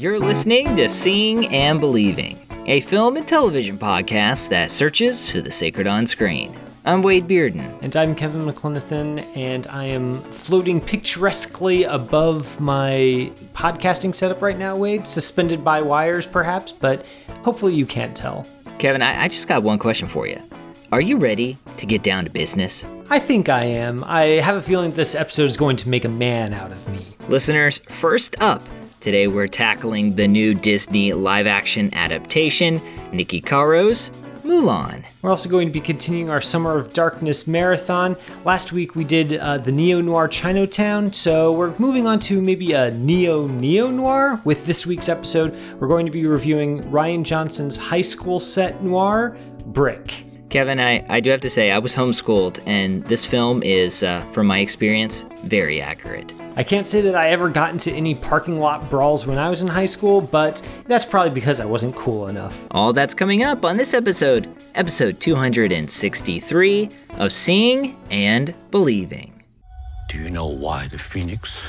[0.00, 5.50] You're listening to Seeing and Believing, a film and television podcast that searches for the
[5.50, 6.56] sacred on screen.
[6.86, 7.82] I'm Wade Bearden.
[7.82, 14.74] And I'm Kevin McLenithan, and I am floating picturesquely above my podcasting setup right now,
[14.74, 17.06] Wade, suspended by wires perhaps, but
[17.44, 18.46] hopefully you can't tell.
[18.78, 20.40] Kevin, I, I just got one question for you.
[20.92, 22.86] Are you ready to get down to business?
[23.10, 24.02] I think I am.
[24.04, 27.04] I have a feeling this episode is going to make a man out of me.
[27.28, 28.62] Listeners, first up,
[29.00, 32.78] today we're tackling the new Disney live action adaptation,
[33.10, 34.10] Niki Caro's
[34.44, 35.04] Mulan.
[35.22, 38.16] We're also going to be continuing our Summer of Darkness marathon.
[38.44, 42.72] Last week we did uh, the neo noir Chinatown, so we're moving on to maybe
[42.72, 44.40] a neo neo noir.
[44.44, 49.36] With this week's episode, we're going to be reviewing Rian Johnson's high school set noir,
[49.66, 50.29] Brick.
[50.50, 54.20] Kevin, I, I do have to say, I was homeschooled, and this film is, uh,
[54.32, 56.32] from my experience, very accurate.
[56.56, 59.62] I can't say that I ever got into any parking lot brawls when I was
[59.62, 62.66] in high school, but that's probably because I wasn't cool enough.
[62.72, 69.44] All that's coming up on this episode, episode 263 of Seeing and Believing.
[70.08, 71.60] Do you know why the phoenix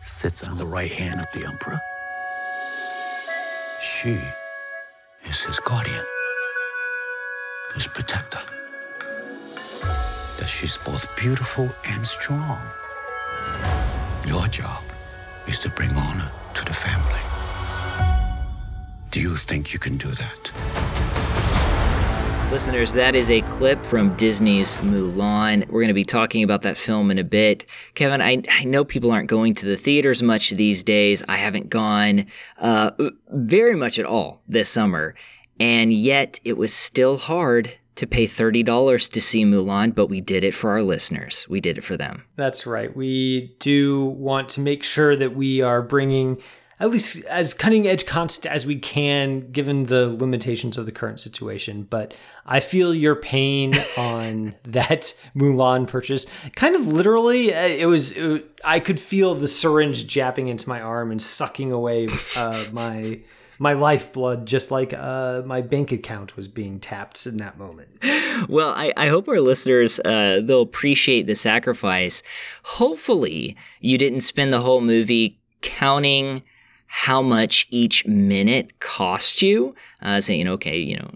[0.00, 1.80] sits on the right hand of the emperor?
[3.80, 4.18] She
[5.24, 6.04] is his guardian,
[7.76, 8.40] his protector.
[10.38, 12.58] That she's both beautiful and strong.
[14.26, 14.82] Your job
[15.46, 17.20] is to bring honor to the family.
[19.10, 20.52] Do you think you can do that?
[22.50, 25.66] Listeners, that is a clip from Disney's Mulan.
[25.66, 27.66] We're going to be talking about that film in a bit.
[27.94, 31.22] Kevin, I, I know people aren't going to the theaters much these days.
[31.28, 32.26] I haven't gone
[32.58, 32.92] uh,
[33.28, 35.14] very much at all this summer.
[35.58, 40.44] And yet, it was still hard to pay $30 to see Mulan, but we did
[40.44, 41.46] it for our listeners.
[41.48, 42.24] We did it for them.
[42.36, 42.94] That's right.
[42.94, 46.40] We do want to make sure that we are bringing
[46.78, 51.20] at least as cutting edge content as we can given the limitations of the current
[51.20, 52.14] situation but
[52.44, 58.60] i feel your pain on that mulan purchase kind of literally uh, it was it,
[58.64, 63.18] i could feel the syringe jabbing into my arm and sucking away uh, my
[63.58, 67.88] my lifeblood just like uh, my bank account was being tapped in that moment.
[68.48, 72.22] Well i, I hope our listeners uh, they'll appreciate the sacrifice.
[72.64, 76.42] Hopefully you didn't spend the whole movie counting
[76.86, 81.10] how much each minute cost you, uh, saying, okay, you know,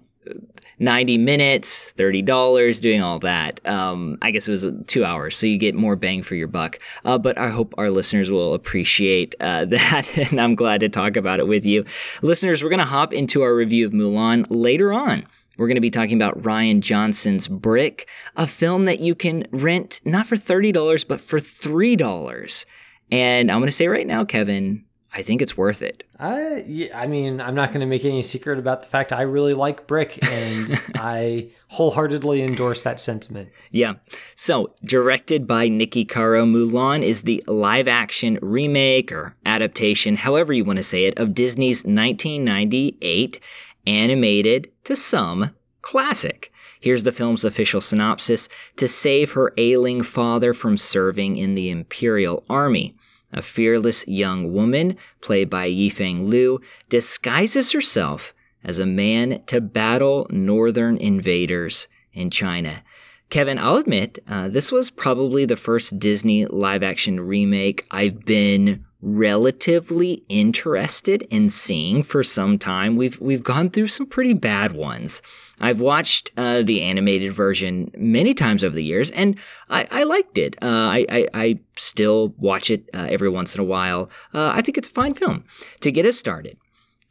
[0.81, 3.65] 90 minutes, $30, doing all that.
[3.67, 6.79] Um, I guess it was two hours, so you get more bang for your buck.
[7.05, 11.17] Uh, but I hope our listeners will appreciate uh, that, and I'm glad to talk
[11.17, 11.85] about it with you.
[12.23, 15.27] Listeners, we're going to hop into our review of Mulan later on.
[15.59, 20.01] We're going to be talking about Rian Johnson's Brick, a film that you can rent
[20.07, 22.65] not for $30, but for $3.
[23.13, 26.05] And I'm going to say right now, Kevin, I think it's worth it.
[26.21, 29.23] I, yeah, I mean, I'm not going to make any secret about the fact I
[29.23, 33.51] really like Brick, and I wholeheartedly endorse that sentiment.
[33.73, 33.95] Yeah.
[34.37, 40.65] So, directed by Niki Caro, Mulan is the live action remake or adaptation, however you
[40.65, 43.41] want to say it, of Disney's 1998
[43.87, 45.51] animated to some
[45.83, 46.53] classic.
[46.81, 52.45] Here's the film's official synopsis To save her ailing father from serving in the Imperial
[52.49, 52.95] Army.
[53.33, 60.27] A fearless young woman, played by Yifei Liu, disguises herself as a man to battle
[60.31, 62.83] northern invaders in China.
[63.31, 68.85] Kevin, I'll admit, uh, this was probably the first Disney live action remake I've been
[69.03, 72.97] relatively interested in seeing for some time.
[72.97, 75.23] We've we've gone through some pretty bad ones.
[75.61, 79.37] I've watched uh, the animated version many times over the years, and
[79.69, 80.57] I, I liked it.
[80.63, 84.11] Uh, I, I, I still watch it uh, every once in a while.
[84.33, 85.45] Uh, I think it's a fine film.
[85.81, 86.57] To get us started,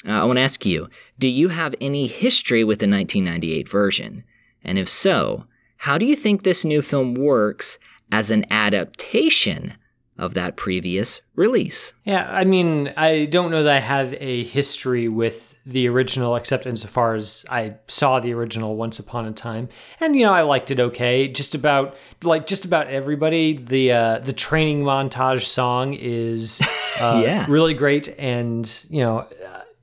[0.08, 4.24] uh, I want to ask you: Do you have any history with the 1998 version?
[4.64, 5.46] And if so,
[5.78, 7.80] how do you think this new film works
[8.12, 9.74] as an adaptation
[10.19, 11.94] of that previous release.
[12.04, 16.66] Yeah, I mean, I don't know that I have a history with the original, except
[16.66, 19.69] insofar as I saw the original once upon a time,
[20.00, 21.27] and you know, I liked it okay.
[21.27, 23.57] Just about like just about everybody.
[23.57, 26.62] The uh, the training montage song is
[27.00, 27.45] uh, yeah.
[27.48, 29.27] really great, and you know.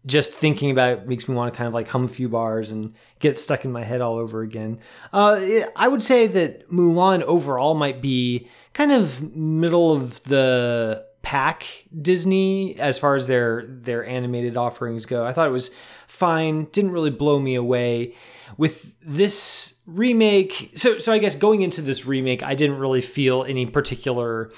[0.06, 2.70] Just thinking about it makes me want to kind of like hum a few bars
[2.70, 4.78] and get it stuck in my head all over again.
[5.12, 11.66] Uh, I would say that Mulan overall might be kind of middle of the pack
[12.00, 15.26] Disney as far as their their animated offerings go.
[15.26, 15.76] I thought it was
[16.06, 18.14] fine, didn't really blow me away.
[18.56, 23.42] With this remake, so so I guess going into this remake, I didn't really feel
[23.42, 24.52] any particular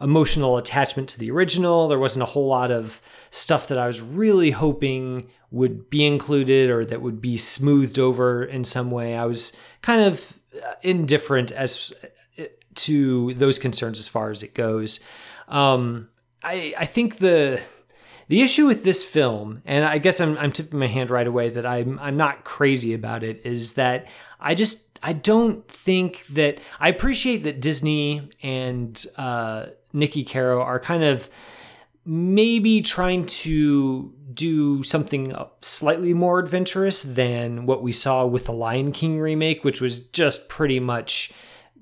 [0.00, 1.88] emotional attachment to the original.
[1.88, 3.02] There wasn't a whole lot of
[3.32, 8.44] stuff that I was really hoping would be included or that would be smoothed over
[8.44, 9.16] in some way.
[9.16, 11.92] I was kind of uh, indifferent as
[12.38, 12.44] uh,
[12.74, 15.00] to those concerns as far as it goes.
[15.48, 16.08] Um,
[16.44, 17.60] I I think the
[18.28, 21.50] the issue with this film, and I guess I'm, I'm tipping my hand right away
[21.50, 24.08] that I'm I'm not crazy about it, is that
[24.40, 30.78] I just I don't think that I appreciate that Disney and uh, Niki Caro are
[30.78, 31.28] kind of
[32.04, 38.92] maybe trying to do something slightly more adventurous than what we saw with the Lion
[38.92, 41.32] King remake, which was just pretty much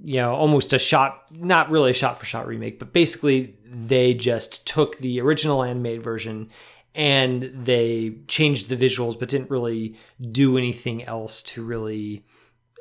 [0.03, 4.15] you know, almost a shot, not really a shot for shot remake, but basically they
[4.15, 6.49] just took the original animated version
[6.95, 9.97] and they changed the visuals, but didn't really
[10.31, 12.25] do anything else to really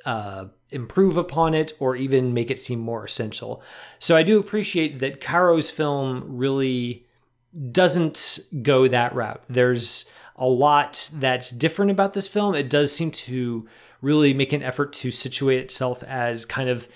[0.05, 3.61] uh, improve upon it or even make it seem more essential.
[3.99, 7.05] So I do appreciate that Caro's film really
[7.71, 9.43] doesn't go that route.
[9.49, 12.55] There's a lot that's different about this film.
[12.55, 13.67] It does seem to
[14.01, 16.87] really make an effort to situate itself as kind of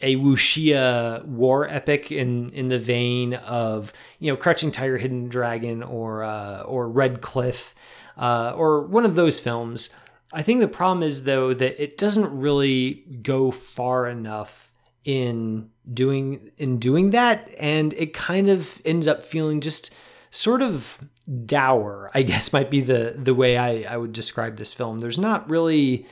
[0.00, 5.82] a wuxia war epic in in the vein of you know Crouching Tiger, Hidden Dragon,
[5.82, 7.74] or uh, or Red Cliff,
[8.16, 9.90] uh, or one of those films.
[10.32, 14.72] I think the problem is though that it doesn't really go far enough
[15.04, 19.94] in doing in doing that, and it kind of ends up feeling just
[20.30, 20.98] sort of
[21.44, 22.10] dour.
[22.14, 24.98] I guess might be the the way I I would describe this film.
[24.98, 26.06] There's not really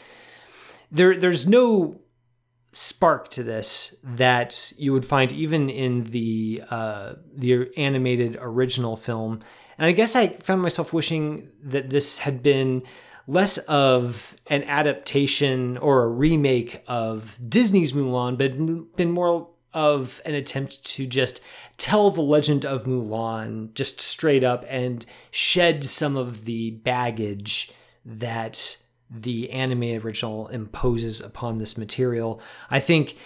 [0.91, 2.01] there there's no
[2.73, 9.41] spark to this that you would find even in the uh, the animated original film.
[9.79, 12.83] And I guess I found myself wishing that this had been
[13.27, 20.35] less of an adaptation or a remake of Disney's Mulan, but been more of an
[20.35, 21.45] attempt to just
[21.77, 27.71] tell the legend of Mulan just straight up and shed some of the baggage
[28.03, 28.79] that
[29.11, 32.41] the anime original imposes upon this material.
[32.71, 33.19] I think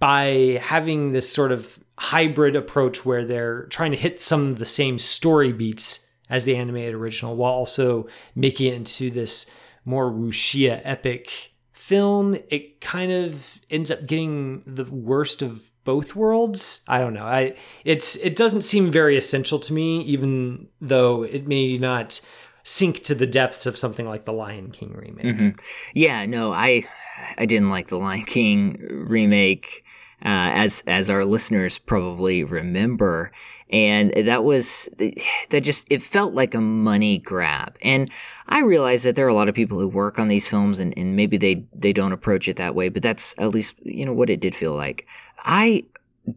[0.00, 4.66] by having this sort of hybrid approach where they're trying to hit some of the
[4.66, 9.48] same story beats as the animated original while also making it into this
[9.84, 11.52] more wuxia epic
[11.88, 16.84] film, it kind of ends up getting the worst of both worlds.
[16.86, 17.24] I don't know.
[17.24, 22.20] I it's it doesn't seem very essential to me even though it may not
[22.62, 25.24] sink to the depths of something like the Lion King remake.
[25.24, 25.58] Mm-hmm.
[25.94, 26.84] Yeah, no, I
[27.38, 29.82] I didn't like the Lion King remake,
[30.24, 33.30] uh, as as our listeners probably remember,
[33.70, 37.76] and that was that just it felt like a money grab.
[37.82, 38.10] And
[38.48, 40.96] I realize that there are a lot of people who work on these films, and,
[40.96, 44.12] and maybe they they don't approach it that way, but that's at least you know
[44.12, 45.06] what it did feel like.
[45.44, 45.84] I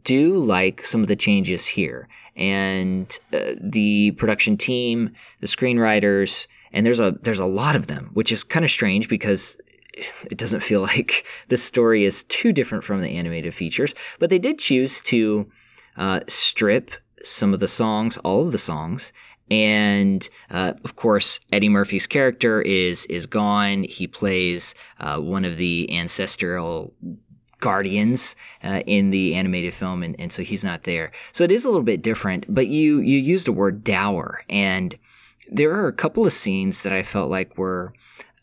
[0.04, 5.12] do like some of the changes here and uh, the production team,
[5.42, 9.10] the screenwriters, and there's a there's a lot of them, which is kind of strange
[9.10, 9.58] because
[9.94, 13.94] it doesn't feel like the story is too different from the animated features.
[14.20, 15.50] But they did choose to
[15.98, 16.92] uh, strip
[17.24, 19.12] some of the songs, all of the songs,
[19.50, 23.84] and uh, of course Eddie Murphy's character is is gone.
[23.84, 26.94] He plays uh, one of the ancestral
[27.60, 31.12] guardians uh, in the animated film, and, and so he's not there.
[31.32, 32.46] So it is a little bit different.
[32.48, 34.98] But you you used the word dour, and
[35.52, 37.94] there are a couple of scenes that I felt like were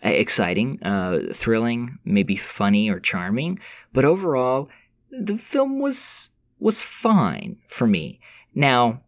[0.02, 3.58] exciting, uh, thrilling, maybe funny or charming.
[3.92, 4.68] But overall,
[5.10, 8.20] the film was was fine for me.
[8.54, 9.02] Now,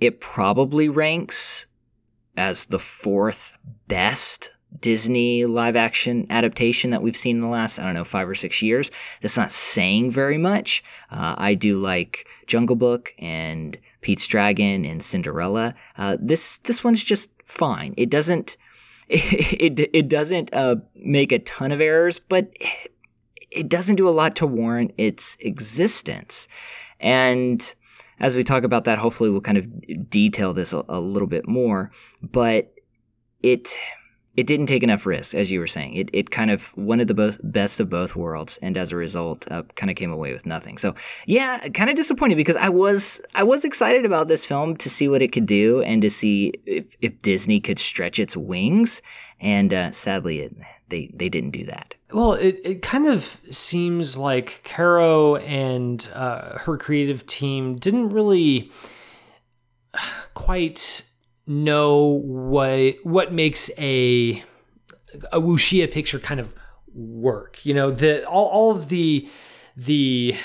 [0.00, 1.66] it probably ranks
[2.36, 4.50] as the fourth best
[4.80, 8.34] Disney live action adaptation that we've seen in the last, I don't know, five or
[8.34, 8.90] six years.
[9.22, 10.82] That's not saying very much.
[11.10, 15.74] Uh, I do like Jungle Book and Pete's Dragon and Cinderella.
[15.96, 17.94] Uh, this this one's just fine.
[17.96, 18.56] It doesn't
[19.08, 22.52] it it, it doesn't uh, make a ton of errors, but
[23.50, 26.48] it doesn't do a lot to warrant its existence.
[27.00, 27.74] And
[28.20, 31.46] as we talk about that, hopefully we'll kind of detail this a, a little bit
[31.48, 31.90] more.
[32.22, 32.72] But
[33.42, 33.76] it
[34.36, 35.94] it didn't take enough risk, as you were saying.
[35.94, 39.46] It, it kind of wanted the both, best of both worlds, and as a result,
[39.50, 40.76] uh, kind of came away with nothing.
[40.78, 40.94] So,
[41.26, 45.08] yeah, kind of disappointed because I was I was excited about this film to see
[45.08, 49.02] what it could do and to see if, if Disney could stretch its wings,
[49.40, 50.56] and uh, sadly, it,
[50.88, 51.94] they they didn't do that.
[52.12, 58.70] Well, it, it kind of seems like Caro and uh, her creative team didn't really
[60.34, 61.08] quite
[61.46, 64.42] know what what makes a
[65.32, 66.54] a wuxia picture kind of
[66.94, 67.64] work.
[67.64, 69.28] You know, the all, all of the
[69.76, 70.36] the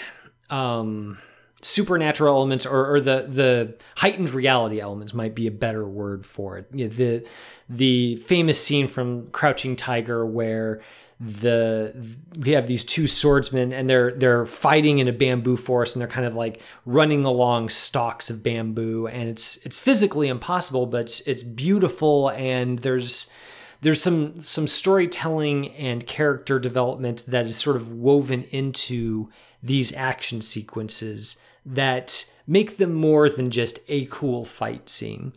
[0.49, 1.17] um
[1.61, 6.57] supernatural elements or, or the the heightened reality elements might be a better word for
[6.57, 6.67] it.
[6.73, 7.27] You know, the
[7.69, 10.81] the famous scene from Crouching Tiger where
[11.19, 11.93] the
[12.37, 16.07] we have these two swordsmen and they're they're fighting in a bamboo forest and they're
[16.07, 21.19] kind of like running along stalks of bamboo and it's it's physically impossible but it's,
[21.21, 23.33] it's beautiful and there's
[23.81, 29.29] there's some some storytelling and character development that is sort of woven into
[29.61, 35.33] these action sequences that make them more than just a cool fight scene.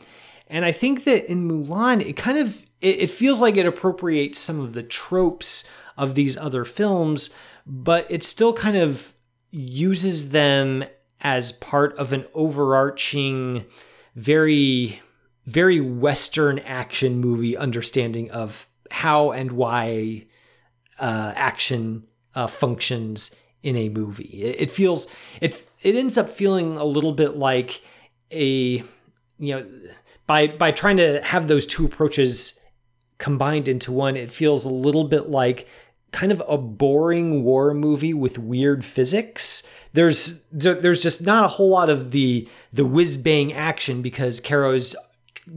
[0.48, 4.60] And I think that in Mulan, it kind of it feels like it appropriates some
[4.60, 7.34] of the tropes of these other films,
[7.66, 9.12] but it still kind of
[9.50, 10.84] uses them
[11.20, 13.64] as part of an overarching,
[14.16, 15.00] very,
[15.46, 20.26] very Western action movie understanding of how and why
[20.98, 24.42] uh, action uh, functions in a movie.
[24.42, 25.06] It, it, feels
[25.40, 27.80] it it ends up feeling a little bit like
[28.30, 28.82] a
[29.38, 29.66] you know
[30.26, 32.58] by by trying to have those two approaches
[33.22, 35.68] combined into one, it feels a little bit like
[36.10, 39.62] kind of a boring war movie with weird physics.
[39.92, 44.96] There's there's just not a whole lot of the the whiz bang action because Caro's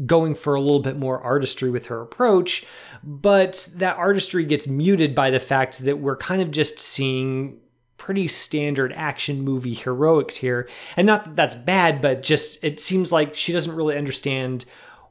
[0.06, 2.64] going for a little bit more artistry with her approach,
[3.04, 7.60] but that artistry gets muted by the fact that we're kind of just seeing
[7.98, 10.70] pretty standard action movie heroics here.
[10.96, 14.66] And not that that's bad, but just it seems like she doesn't really understand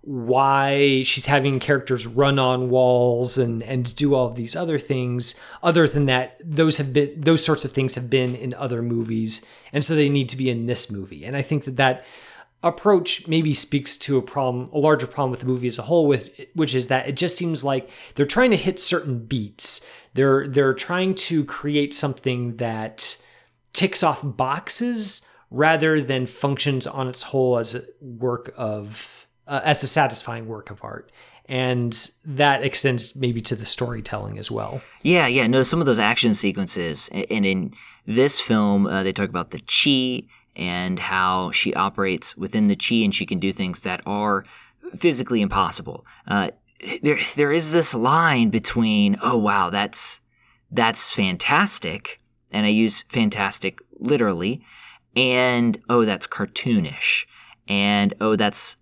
[0.06, 5.40] why she's having characters run on walls and and do all of these other things
[5.62, 9.46] other than that those have been those sorts of things have been in other movies.
[9.72, 11.24] And so they need to be in this movie.
[11.24, 12.04] And i think that that
[12.62, 16.06] approach maybe speaks to a problem a larger problem with the movie as a whole
[16.06, 19.86] with which is that it just seems like they're trying to hit certain beats.
[20.14, 23.16] They're they're trying to create something that
[23.72, 29.82] ticks off boxes rather than functions on its whole as a work of uh, as
[29.82, 31.10] a satisfying work of art
[31.46, 34.80] and that extends maybe to the storytelling as well.
[35.02, 35.46] Yeah, yeah.
[35.46, 37.74] No, some of those action sequences, and in
[38.06, 42.96] this film, uh, they talk about the chi and how she operates within the chi,
[42.96, 44.44] and she can do things that are
[44.96, 46.06] physically impossible.
[46.26, 46.50] Uh,
[47.02, 50.20] there there is this line between oh wow that's
[50.70, 52.20] that's fantastic
[52.50, 54.64] and I use fantastic literally
[55.16, 57.26] and oh that's cartoonish
[57.68, 58.76] and oh that's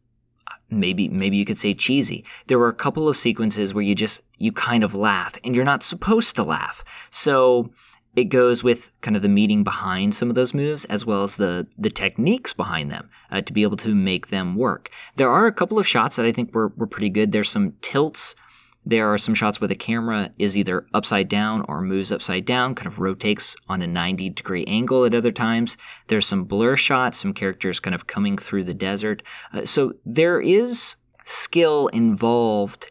[0.73, 2.25] maybe maybe you could say cheesy.
[2.47, 5.65] There were a couple of sequences where you just you kind of laugh and you're
[5.65, 6.85] not supposed to laugh.
[7.11, 7.71] So
[8.15, 11.37] it goes with kind of the meaning behind some of those moves as well as
[11.37, 14.91] the the techniques behind them uh, to be able to make them work.
[15.17, 17.33] There are a couple of shots that I think were were pretty good.
[17.33, 18.35] There's some tilts.
[18.85, 22.75] There are some shots where the camera is either upside down or moves upside down,
[22.75, 25.77] kind of rotates on a 90 degree angle at other times.
[26.09, 29.23] There's some blur shots, some characters kind of coming through the desert.
[29.53, 32.91] Uh, so there is skill involved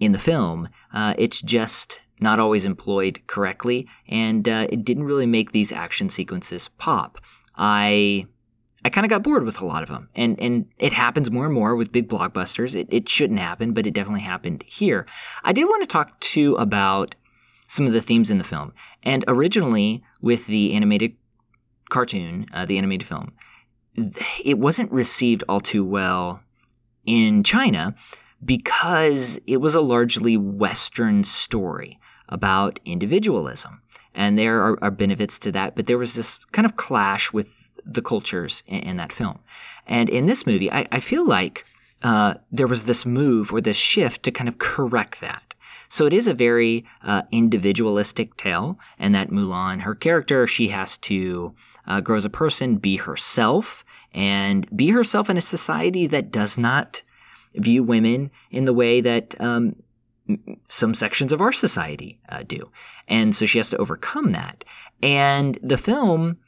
[0.00, 0.68] in the film.
[0.92, 6.08] Uh, it's just not always employed correctly, and uh, it didn't really make these action
[6.08, 7.18] sequences pop.
[7.56, 8.26] I
[8.86, 11.46] I kind of got bored with a lot of them, and and it happens more
[11.46, 12.76] and more with big blockbusters.
[12.76, 15.06] It, it shouldn't happen, but it definitely happened here.
[15.42, 17.16] I did want to talk too about
[17.66, 21.16] some of the themes in the film, and originally with the animated
[21.90, 23.32] cartoon, uh, the animated film,
[24.44, 26.40] it wasn't received all too well
[27.04, 27.92] in China
[28.44, 33.82] because it was a largely Western story about individualism.
[34.14, 37.65] And there are, are, benefits to that, but there was this kind of clash with
[37.86, 39.38] the cultures in, in that film.
[39.86, 41.64] And in this movie, I, I feel like
[42.02, 45.54] uh, there was this move or this shift to kind of correct that.
[45.88, 50.98] So it is a very uh, individualistic tale, and that Mulan, her character, she has
[50.98, 51.54] to
[51.86, 56.58] uh, grow as a person, be herself, and be herself in a society that does
[56.58, 57.02] not
[57.54, 59.76] view women in the way that um,
[60.68, 62.70] some sections of our society uh, do.
[63.06, 64.64] And so she has to overcome that.
[65.02, 66.38] And the film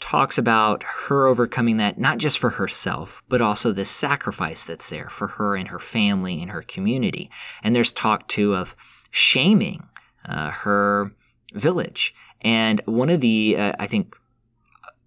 [0.00, 5.08] talks about her overcoming that not just for herself, but also the sacrifice that's there
[5.08, 7.30] for her and her family and her community.
[7.62, 8.76] And there's talk too of
[9.10, 9.82] shaming
[10.24, 11.12] uh, her
[11.54, 12.14] village.
[12.40, 14.14] And one of the, uh, I think,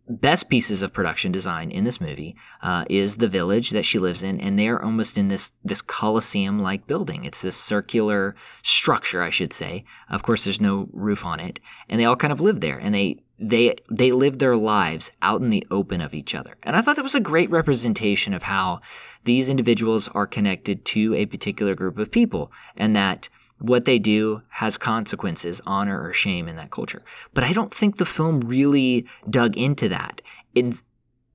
[0.10, 4.24] best pieces of production design in this movie uh, is the village that she lives
[4.24, 7.24] in, and they're almost in this this coliseum-like building.
[7.24, 9.86] It's this circular structure, I should say.
[10.10, 12.94] Of course, there's no roof on it, and they all kind of live there, and
[12.94, 16.56] they they they live their lives out in the open of each other.
[16.64, 18.82] And I thought that was a great representation of how
[19.24, 23.28] these individuals are connected to a particular group of people, and that
[23.60, 27.04] what they do has consequences, honor or shame in that culture.
[27.34, 30.22] But I don't think the film really dug into that.
[30.56, 30.74] In,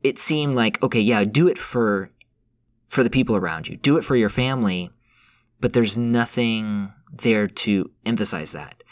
[0.02, 2.10] it seemed like okay, yeah, do it for
[2.88, 4.90] for the people around you, do it for your family,
[5.60, 8.82] but there's nothing there to emphasize that.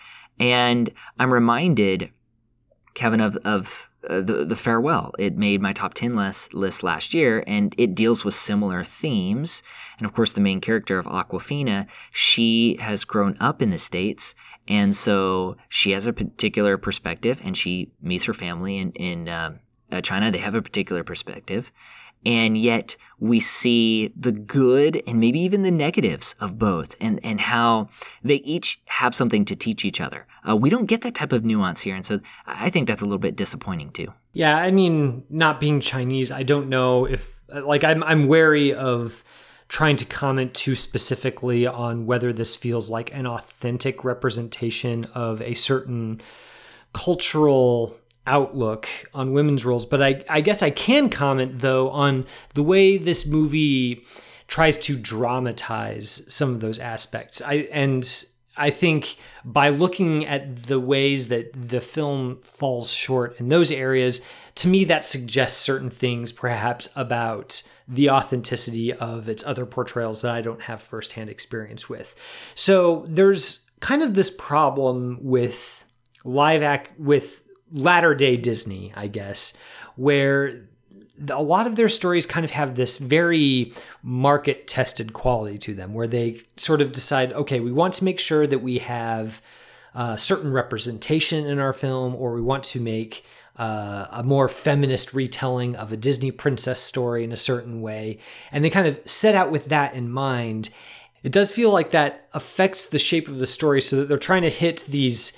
[0.40, 2.10] And I'm reminded,
[2.94, 5.12] Kevin, of of uh, the the farewell.
[5.18, 9.62] It made my top ten list list last year, and it deals with similar themes.
[9.98, 14.34] And of course, the main character of Awkwafina, she has grown up in the states,
[14.68, 19.56] and so she has a particular perspective, and she meets her family in in uh,
[19.90, 20.30] uh China.
[20.30, 21.72] They have a particular perspective,
[22.24, 27.40] and yet we see the good and maybe even the negatives of both and, and
[27.40, 27.88] how
[28.22, 30.26] they each have something to teach each other.
[30.48, 31.94] Uh, we don't get that type of nuance here.
[31.94, 34.12] And so I think that's a little bit disappointing too.
[34.32, 34.56] Yeah.
[34.56, 39.22] I mean, not being Chinese, I don't know if, like, I'm, I'm wary of
[39.68, 45.54] trying to comment too specifically on whether this feels like an authentic representation of a
[45.54, 46.20] certain
[46.92, 49.84] cultural outlook on women's roles.
[49.84, 54.04] But I, I guess I can comment, though, on the way this movie
[54.46, 57.40] tries to dramatize some of those aspects.
[57.42, 58.06] I and
[58.56, 64.20] I think by looking at the ways that the film falls short in those areas,
[64.56, 70.34] to me that suggests certain things perhaps about the authenticity of its other portrayals that
[70.34, 72.14] I don't have firsthand experience with.
[72.54, 75.84] So there's kind of this problem with
[76.24, 77.43] live act with
[77.74, 79.54] latter day Disney, I guess,
[79.96, 80.62] where
[81.28, 85.92] a lot of their stories kind of have this very market tested quality to them,
[85.92, 89.42] where they sort of decide, okay, we want to make sure that we have
[89.94, 93.24] uh, certain representation in our film, or we want to make
[93.56, 98.18] uh, a more feminist retelling of a Disney princess story in a certain way.
[98.50, 100.70] And they kind of set out with that in mind.
[101.22, 104.42] It does feel like that affects the shape of the story so that they're trying
[104.42, 105.36] to hit these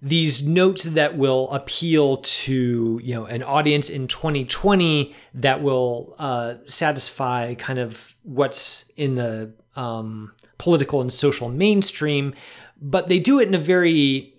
[0.00, 6.54] these notes that will appeal to you know an audience in 2020 that will uh,
[6.66, 12.34] satisfy kind of what's in the um, political and social mainstream,
[12.80, 14.34] but they do it in a very,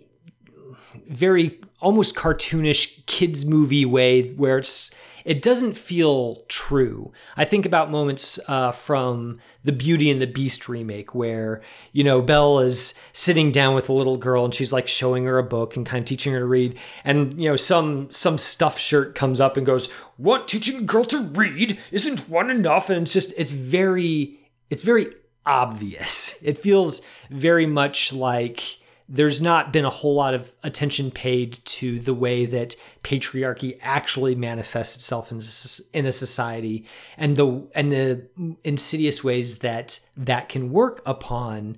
[1.08, 4.96] very almost cartoonish kids movie way where it's
[5.26, 7.12] it doesn't feel true.
[7.36, 12.22] I think about moments uh, from the Beauty and the Beast remake where, you know,
[12.22, 15.76] Belle is sitting down with a little girl and she's like showing her a book
[15.76, 16.78] and kind of teaching her to read.
[17.04, 21.06] And, you know, some some stuffed shirt comes up and goes, What teaching a girl
[21.06, 21.78] to read?
[21.92, 22.90] Isn't one enough?
[22.90, 25.14] And it's just it's very it's very
[25.46, 26.42] obvious.
[26.44, 28.79] It feels very much like
[29.12, 34.36] there's not been a whole lot of attention paid to the way that patriarchy actually
[34.36, 36.86] manifests itself in a, in a society
[37.18, 38.28] and the and the
[38.64, 41.78] insidious ways that that can work upon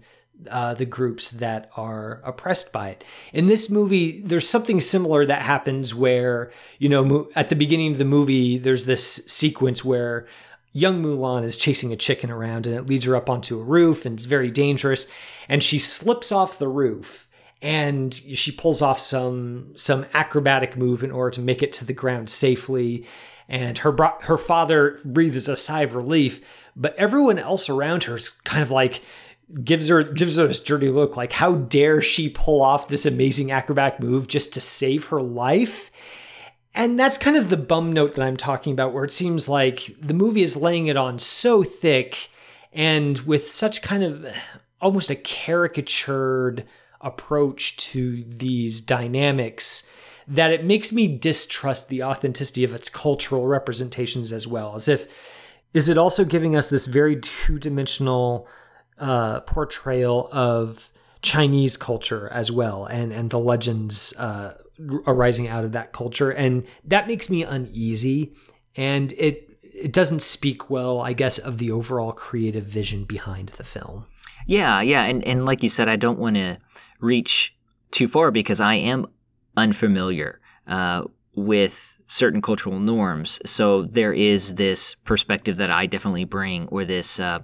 [0.49, 3.03] uh, the groups that are oppressed by it.
[3.31, 7.99] In this movie, there's something similar that happens where, you know, at the beginning of
[7.99, 10.27] the movie, there's this sequence where
[10.73, 14.05] young Mulan is chasing a chicken around and it leads her up onto a roof
[14.05, 15.07] and it's very dangerous.
[15.49, 17.27] And she slips off the roof
[17.61, 21.93] and she pulls off some some acrobatic move in order to make it to the
[21.93, 23.05] ground safely.
[23.47, 26.39] And her her father breathes a sigh of relief,
[26.75, 29.01] but everyone else around her is kind of like
[29.63, 33.51] gives her gives her this dirty look like how dare she pull off this amazing
[33.51, 35.90] acrobatic move just to save her life
[36.73, 39.95] and that's kind of the bum note that I'm talking about, where it seems like
[39.99, 42.29] the movie is laying it on so thick
[42.73, 44.35] and with such kind of
[44.81, 46.65] almost a caricatured
[47.01, 49.89] approach to these dynamics
[50.27, 54.75] that it makes me distrust the authenticity of its cultural representations as well.
[54.75, 55.07] As if,
[55.73, 58.47] is it also giving us this very two dimensional
[58.97, 64.53] uh, portrayal of Chinese culture as well and, and the legends uh,
[65.05, 68.33] arising out of that culture, and that makes me uneasy.
[68.75, 73.63] And it it doesn't speak well, I guess, of the overall creative vision behind the
[73.63, 74.05] film.
[74.45, 76.57] Yeah, yeah, and and like you said, I don't want to
[76.99, 77.55] reach
[77.91, 79.07] too far because I am
[79.57, 81.03] unfamiliar uh,
[81.35, 83.39] with certain cultural norms.
[83.45, 87.39] So there is this perspective that I definitely bring, or this uh,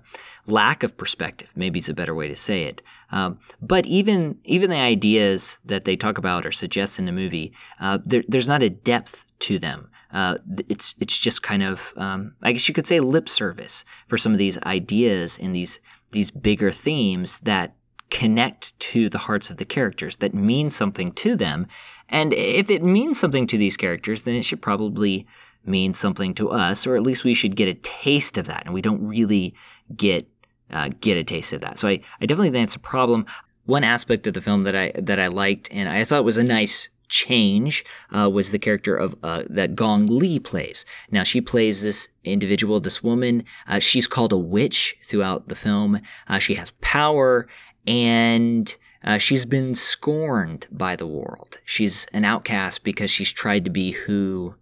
[0.46, 1.52] lack of perspective.
[1.56, 2.82] Maybe it's a better way to say it.
[3.12, 7.54] Um, but even even the ideas that they talk about or suggest in the movie,
[7.80, 9.90] uh, there, there's not a depth to them.
[10.12, 10.38] Uh,
[10.70, 14.32] it's it's just kind of um, I guess you could say lip service for some
[14.32, 15.80] of these ideas and these
[16.12, 17.76] these bigger themes that
[18.10, 21.68] connect to the hearts of the characters that mean something to them.
[22.10, 25.28] And if it means something to these characters, then it should probably
[25.66, 28.64] mean something to us, or at least we should get a taste of that.
[28.66, 29.54] And we don't really
[29.96, 30.28] get
[30.70, 31.80] uh, get a taste of that.
[31.80, 33.26] So I, I definitely think that's a problem.
[33.66, 36.44] One aspect of the film that I that I liked and I thought was a
[36.44, 40.84] nice Change uh, was the character of uh, that Gong Li plays.
[41.10, 43.46] Now she plays this individual, this woman.
[43.66, 46.02] Uh, she's called a witch throughout the film.
[46.28, 47.48] Uh, she has power,
[47.86, 48.76] and
[49.08, 51.60] uh, she's been scorned by the world.
[51.64, 54.56] She's an outcast because she's tried to be who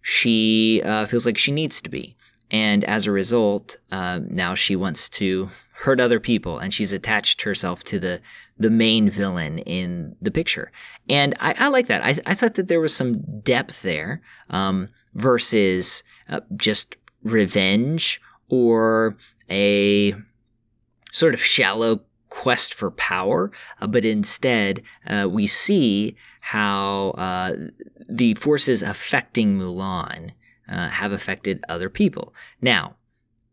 [0.00, 2.16] she uh, feels like she needs to be.
[2.48, 7.42] And as a result, uh, now she wants to hurt other people, and she's attached
[7.42, 8.20] herself to the
[8.56, 10.70] the main villain in the picture.
[11.08, 12.04] And I, I like that.
[12.04, 19.16] I, I, thought that there was some depth there um, versus uh, just revenge or
[19.50, 20.14] a
[21.10, 27.52] sort of shallow quest for power, uh, but instead uh, we see how uh,
[28.08, 30.30] the forces affecting Mulan
[30.66, 32.34] uh, have affected other people.
[32.62, 32.96] Now,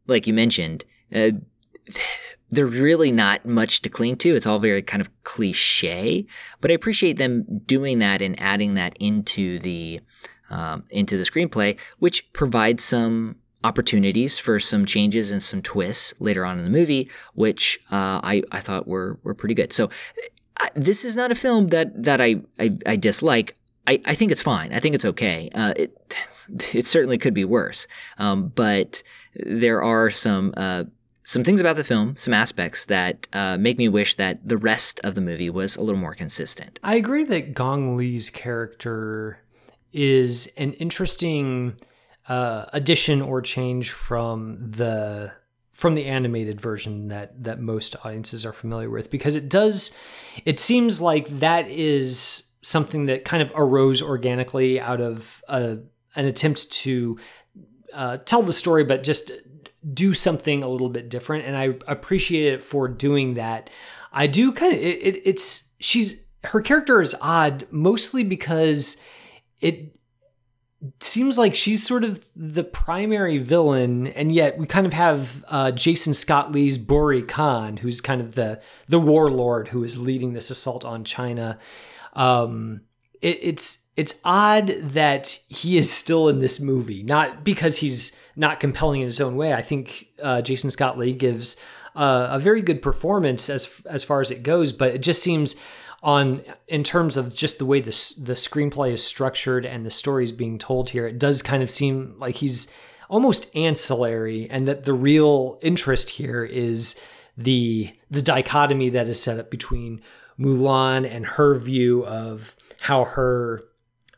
[0.08, 1.32] like you mentioned, uh,
[2.50, 4.36] there's really not much to cling to.
[4.36, 6.26] It's all very kind of cliche,
[6.62, 10.00] but I appreciate them doing that and adding that into the
[10.50, 16.46] um, into the screenplay, which provides some opportunities for some changes and some twists later
[16.46, 19.74] on in the movie, which uh, I I thought were were pretty good.
[19.74, 19.90] So
[20.60, 23.56] uh, this is not a film that that I I, I dislike.
[23.88, 24.72] I, I think it's fine.
[24.74, 25.50] I think it's okay.
[25.54, 26.16] Uh, it
[26.74, 29.04] it certainly could be worse, um, but
[29.36, 30.86] there are some uh,
[31.24, 35.00] some things about the film, some aspects that uh, make me wish that the rest
[35.04, 36.80] of the movie was a little more consistent.
[36.82, 39.40] I agree that Gong Li's character
[39.94, 41.76] is an interesting
[42.30, 45.34] uh, addition or change from the
[45.72, 49.98] from the animated version that that most audiences are familiar with because it does
[50.46, 55.78] it seems like that is something that kind of arose organically out of a,
[56.16, 57.18] an attempt to
[57.94, 59.32] uh, tell the story but just
[59.94, 63.70] do something a little bit different and i appreciate it for doing that.
[64.12, 69.02] I do kind of it, it, it's she's her character is odd mostly because
[69.62, 69.96] it
[71.02, 75.72] seems like she's sort of the primary villain, and yet we kind of have uh,
[75.72, 80.50] Jason Scott Lee's Bori Khan, who's kind of the the warlord who is leading this
[80.50, 81.58] assault on China.
[82.14, 82.82] Um,
[83.22, 88.62] it, it's it's odd that he is still in this movie, not because he's not
[88.62, 89.54] compelling in his own way.
[89.54, 91.60] I think uh, Jason Scott Lee gives
[91.96, 95.58] uh, a very good performance as as far as it goes, but it just seems
[96.02, 100.24] on in terms of just the way the the screenplay is structured and the story
[100.24, 102.76] is being told here, it does kind of seem like he's
[103.10, 107.02] almost ancillary, and that the real interest here is
[107.38, 110.02] the the dichotomy that is set up between
[110.40, 113.64] Mulan and her view of how her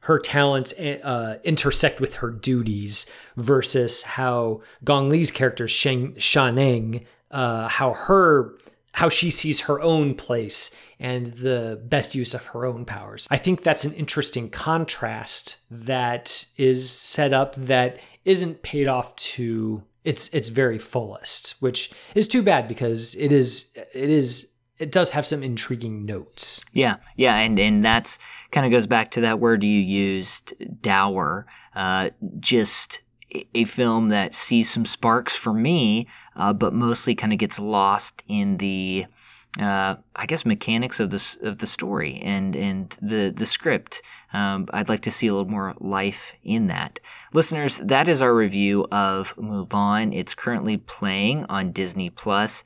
[0.01, 3.05] her talents uh, intersect with her duties
[3.37, 8.55] versus how Gong Li's character Shang, Shaneng, uh, how her
[8.93, 13.27] how she sees her own place and the best use of her own powers.
[13.31, 19.83] I think that's an interesting contrast that is set up that isn't paid off to
[20.03, 25.11] its its very fullest, which is too bad because it is it is it does
[25.11, 26.61] have some intriguing notes.
[26.73, 28.17] Yeah, yeah, and and that's
[28.51, 31.45] kind of goes back to that word you used, dour.
[31.75, 32.99] Uh, just
[33.55, 38.23] a film that sees some sparks for me uh, but mostly kind of gets lost
[38.27, 39.05] in the
[39.59, 44.01] uh, I guess mechanics of the of the story and and the the script.
[44.33, 46.99] Um, I'd like to see a little more life in that.
[47.33, 50.15] Listeners, that is our review of Mulan.
[50.15, 52.63] It's currently playing on Disney Plus.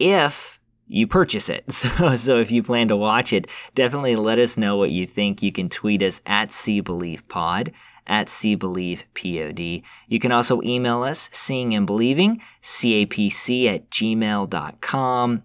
[0.00, 1.64] If you purchase it.
[1.72, 5.42] So, so if you plan to watch it, definitely let us know what you think.
[5.42, 6.52] You can tweet us at
[6.84, 7.72] Believe Pod
[8.06, 9.60] at See Believe Pod.
[9.60, 15.42] You can also email us, seeing and believing, capc at gmail.com.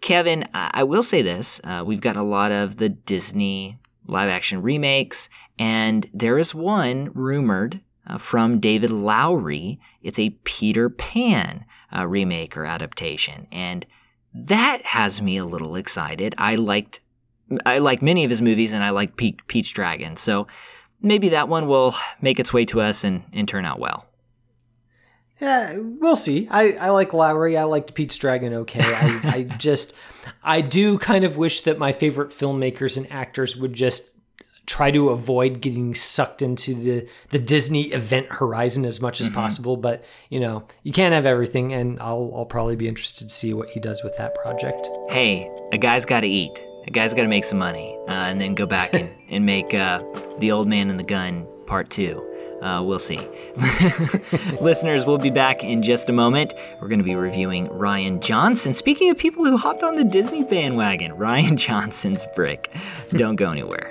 [0.00, 1.60] Kevin, I will say this.
[1.62, 7.10] Uh, we've got a lot of the Disney live action remakes, and there is one
[7.14, 9.78] rumored uh, from David Lowery.
[10.02, 13.46] It's a Peter Pan uh, remake or adaptation.
[13.52, 13.86] And
[14.34, 16.34] that has me a little excited.
[16.38, 17.00] I liked
[17.66, 20.16] I like many of his movies and I like Pe- Pete's Dragon.
[20.16, 20.46] So
[21.02, 24.06] maybe that one will make its way to us and, and turn out well.
[25.40, 26.48] Yeah, we'll see.
[26.50, 27.56] I, I like Lowery.
[27.56, 28.82] I liked Pete's Dragon okay.
[28.82, 29.94] I, I just,
[30.42, 34.16] I do kind of wish that my favorite filmmakers and actors would just
[34.66, 39.36] try to avoid getting sucked into the, the Disney event horizon as much as mm-hmm.
[39.36, 39.76] possible.
[39.76, 43.54] But, you know, you can't have everything, and I'll, I'll probably be interested to see
[43.54, 44.88] what he does with that project.
[45.08, 46.62] Hey, a guy's got to eat.
[46.86, 49.74] A guy's got to make some money uh, and then go back and, and make
[49.74, 50.00] uh,
[50.38, 52.26] The Old Man and the Gun Part 2.
[52.62, 53.18] Uh, we'll see.
[54.60, 56.52] Listeners, we'll be back in just a moment.
[56.80, 58.74] We're going to be reviewing Rian Johnson.
[58.74, 62.70] Speaking of people who hopped on the Disney bandwagon, Rian Johnson's Brick.
[63.10, 63.90] Don't go anywhere.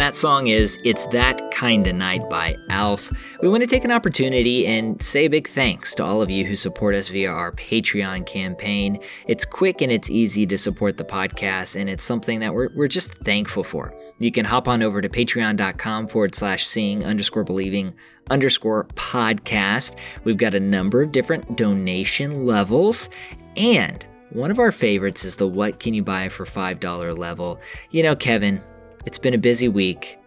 [0.00, 3.12] That song is It's That Kinda Night by Alf.
[3.42, 6.46] We want to take an opportunity and say a big thanks to all of you
[6.46, 8.98] who support us via our Patreon campaign.
[9.26, 12.88] It's quick and it's easy to support the podcast, and it's something that we're, we're
[12.88, 13.94] just thankful for.
[14.18, 17.92] You can hop on over to patreon.com forward slash seeing underscore believing
[18.30, 19.96] underscore podcast.
[20.24, 23.10] We've got a number of different donation levels,
[23.54, 27.60] and one of our favorites is the What Can You Buy for $5 level.
[27.90, 28.62] You know, Kevin,
[29.06, 30.18] it's been a busy week.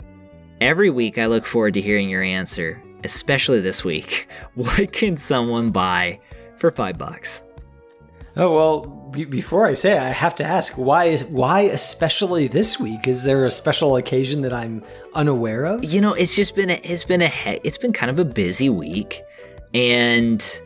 [0.62, 4.28] Every week I look forward to hearing your answer, especially this week.
[4.56, 6.20] What can someone buy
[6.58, 7.42] for 5 bucks?
[8.36, 12.80] Oh well, b- before I say, I have to ask why is why especially this
[12.80, 13.08] week?
[13.08, 14.84] Is there a special occasion that I'm
[15.14, 15.84] unaware of?
[15.84, 18.26] You know, it's just been a, it's been a he- it's been kind of a
[18.26, 19.22] busy week,
[19.76, 20.62] and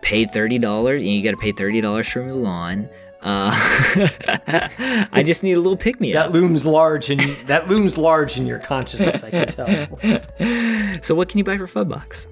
[0.00, 1.02] paid thirty dollars.
[1.02, 2.88] You got to pay thirty dollars for Mulan.
[3.24, 3.50] Uh,
[5.12, 6.26] I just need a little pick me up.
[6.26, 9.24] That looms large and that looms large in your consciousness.
[9.24, 11.00] I can tell.
[11.02, 12.26] So what can you buy for bucks?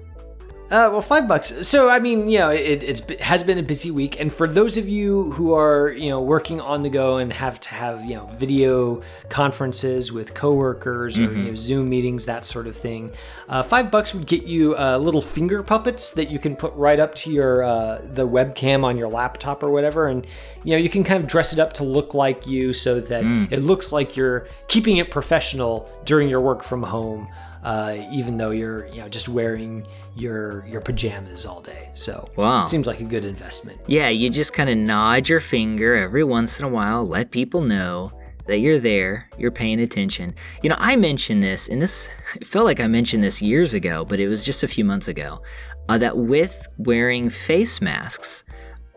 [0.73, 1.67] Uh, well, five bucks.
[1.67, 4.47] So, I mean, you know, it, it's it has been a busy week, and for
[4.47, 8.03] those of you who are, you know, working on the go and have to have,
[8.03, 13.11] you know, video conferences with coworkers or you know, Zoom meetings, that sort of thing,
[13.49, 16.99] uh, five bucks would get you uh, little finger puppets that you can put right
[16.99, 20.25] up to your uh, the webcam on your laptop or whatever, and
[20.63, 23.23] you know, you can kind of dress it up to look like you, so that
[23.51, 27.27] it looks like you're keeping it professional during your work from home
[27.63, 31.89] uh, even though you're you know just wearing your your pajamas all day.
[31.93, 32.65] So Wow.
[32.65, 33.81] seems like a good investment.
[33.87, 37.61] Yeah, you just kind of nod your finger every once in a while, let people
[37.61, 38.11] know
[38.47, 40.35] that you're there, you're paying attention.
[40.61, 44.03] You know, I mentioned this, and this it felt like I mentioned this years ago,
[44.03, 45.41] but it was just a few months ago,
[45.87, 48.43] uh, that with wearing face masks,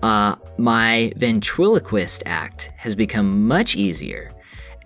[0.03, 4.33] uh, my ventriloquist act has become much easier.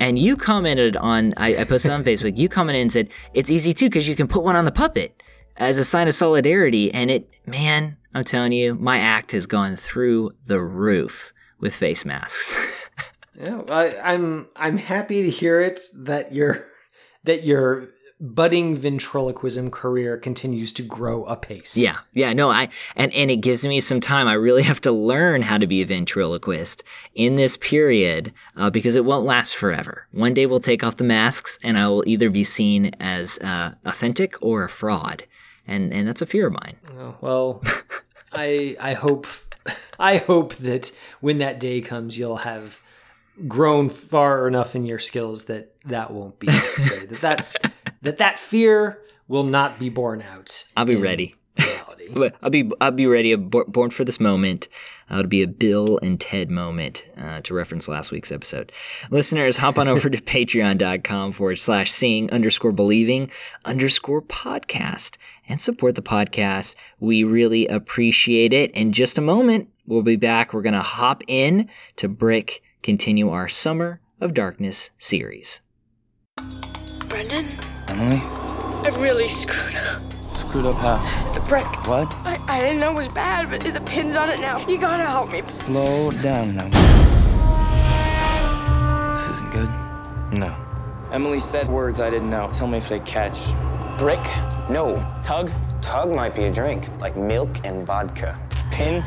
[0.00, 3.74] And you commented on, I, I posted on Facebook, you commented and said, it's easy
[3.74, 5.22] too because you can put one on the puppet
[5.58, 6.92] as a sign of solidarity.
[6.92, 12.04] And it, man, I'm telling you, my act has gone through the roof with face
[12.04, 12.56] masks.
[13.40, 16.58] Yeah, I, I'm I'm happy to hear it that you're
[17.24, 17.88] that your
[18.20, 21.76] budding ventriloquism career continues to grow apace.
[21.76, 24.28] yeah, yeah, no, I, and, and it gives me some time.
[24.28, 28.96] I really have to learn how to be a ventriloquist in this period uh, because
[28.96, 30.06] it won't last forever.
[30.12, 33.74] One day we'll take off the masks and I will either be seen as uh,
[33.84, 35.24] authentic or a fraud.
[35.66, 36.76] And, and that's a fear of mine.
[36.98, 37.62] Oh, well,
[38.32, 39.26] I I hope
[39.98, 42.80] I hope that when that day comes, you'll have
[43.46, 47.06] grown far enough in your skills that that won't be necessary.
[47.06, 50.64] that that that that fear will not be borne out.
[50.76, 51.36] I'll be ready.
[52.42, 53.34] I'll be I'll be ready.
[53.34, 54.68] Born for this moment.
[55.10, 58.72] Uh, it'll be a Bill and Ted moment uh, to reference last week's episode.
[59.10, 63.30] Listeners, hop on over to patreon.com forward slash seeing underscore believing
[63.64, 65.16] underscore podcast
[65.48, 66.74] and support the podcast.
[66.98, 68.70] We really appreciate it.
[68.72, 70.52] In just a moment, we'll be back.
[70.52, 75.60] We're gonna hop in to Brick, continue our Summer of Darkness series.
[77.08, 77.48] Brendan,
[78.00, 78.22] Emily?
[78.24, 80.00] I really screwed up.
[80.34, 81.32] Screwed up how?
[81.32, 81.66] The brick.
[81.86, 82.10] What?
[82.24, 84.58] I, I didn't know it was bad, but the pin's on it now.
[84.66, 85.42] You gotta help me.
[85.46, 86.70] Slow down now.
[89.14, 89.68] This isn't good.
[90.38, 90.56] No.
[91.12, 92.48] Emily said words I didn't know.
[92.50, 93.52] Tell me if they catch.
[93.98, 94.24] Brick?
[94.70, 94.96] No.
[95.22, 95.50] Tug?
[95.82, 98.38] Tug might be a drink, like milk and vodka.
[98.70, 99.04] Pin?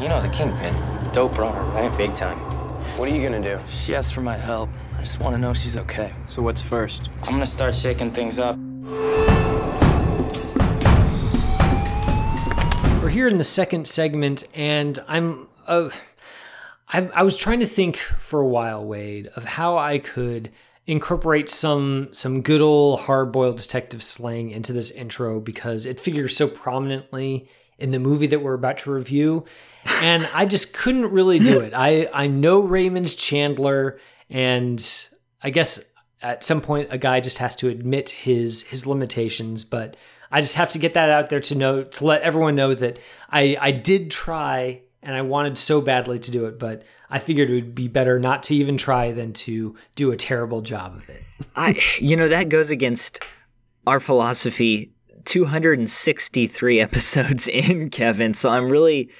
[0.00, 0.74] You know the kingpin.
[1.12, 1.94] Dope runner, right?
[1.98, 2.38] Big time.
[2.96, 3.58] What are you gonna do?
[3.68, 4.70] She asked for my help.
[5.00, 6.12] I just want to know she's okay.
[6.26, 7.08] So what's first?
[7.22, 8.58] I'm gonna start shaking things up.
[13.02, 15.88] We're here in the second segment, and I'm uh,
[16.86, 20.50] I, I was trying to think for a while, Wade, of how I could
[20.86, 26.36] incorporate some some good old hard boiled detective slang into this intro because it figures
[26.36, 29.46] so prominently in the movie that we're about to review,
[30.02, 31.72] and I just couldn't really do it.
[31.74, 33.98] I I'm no Raymond Chandler,
[34.30, 35.08] and
[35.42, 39.96] I guess at some point a guy just has to admit his his limitations but
[40.30, 42.98] i just have to get that out there to know to let everyone know that
[43.30, 47.48] i i did try and i wanted so badly to do it but i figured
[47.48, 51.08] it would be better not to even try than to do a terrible job of
[51.08, 51.22] it
[51.56, 53.20] I, you know, that goes against
[53.86, 54.92] our philosophy
[55.24, 58.34] 263 episodes in, Kevin.
[58.34, 59.10] So I'm really,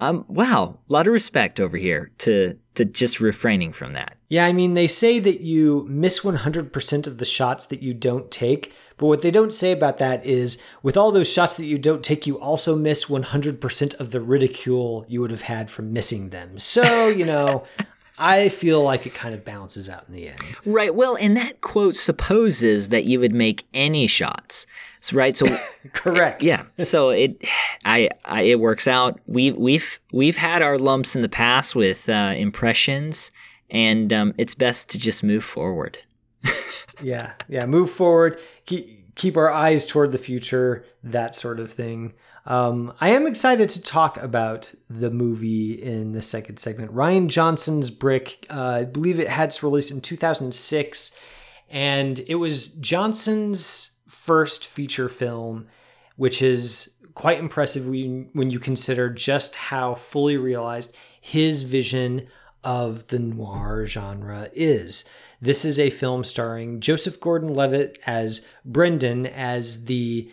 [0.00, 4.16] I'm, wow, a lot of respect over here to, to just refraining from that.
[4.28, 8.30] yeah i mean they say that you miss 100% of the shots that you don't
[8.30, 11.78] take but what they don't say about that is with all those shots that you
[11.78, 16.30] don't take you also miss 100% of the ridicule you would have had from missing
[16.30, 17.64] them so you know
[18.22, 20.60] I feel like it kind of balances out in the end.
[20.66, 20.94] Right.
[20.94, 24.66] Well, and that quote supposes that you would make any shots.
[25.00, 25.36] So, right.
[25.36, 25.46] So
[25.92, 26.42] Correct.
[26.42, 26.62] yeah.
[26.78, 27.36] So it,
[27.84, 29.20] I, I, it works out.
[29.26, 33.30] We, we've, we've had our lumps in the past with uh, impressions,
[33.70, 35.98] and um, it's best to just move forward.
[37.02, 37.32] yeah.
[37.48, 37.66] Yeah.
[37.66, 38.38] Move forward.
[38.66, 40.84] Keep, keep our eyes toward the future.
[41.02, 42.12] That sort of thing.
[42.46, 46.92] Um, I am excited to talk about the movie in the second segment.
[46.92, 51.20] Rian Johnson's Brick, uh, I believe it had its release in 2006,
[51.68, 53.99] and it was Johnson's
[54.30, 55.66] first feature film,
[56.14, 62.28] which is quite impressive when, you consider just how fully realized his vision
[62.62, 65.04] of the noir genre is.
[65.42, 70.30] This is a film starring Joseph Gordon Levitt as Brendan, as the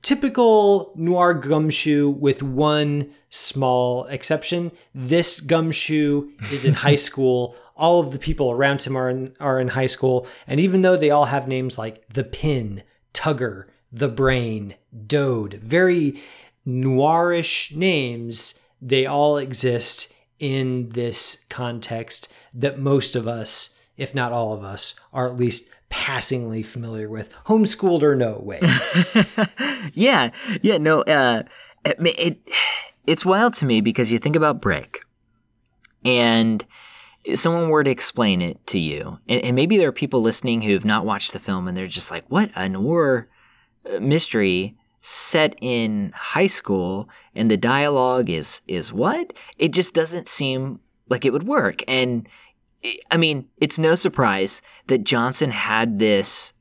[0.00, 4.72] typical noir gumshoe with one small exception.
[4.94, 7.56] This gumshoe is in high school.
[7.76, 10.26] All of the people around him are in, are in high school.
[10.46, 12.82] And even though they all have names like The Pin,
[13.24, 14.74] Tugger, The Brain,
[15.06, 16.20] Dode, very
[16.66, 24.52] noirish names, they all exist in this context that most of us, if not all
[24.52, 28.60] of us, are at least passingly familiar with, homeschooled or no way.
[29.94, 31.44] yeah, yeah, no, uh,
[31.82, 32.50] it, it,
[33.06, 35.02] it's wild to me because you think about Brick,
[36.04, 36.62] and
[37.34, 40.72] someone were to explain it to you, and, and maybe there are people listening who
[40.72, 43.28] have not watched the film and they're just like, "What a noir
[43.90, 50.28] uh, mystery set in high school, and the dialogue is is what?" It just doesn't
[50.28, 52.28] seem like it would work, and
[53.10, 56.52] I mean, it's no surprise that Johnson had this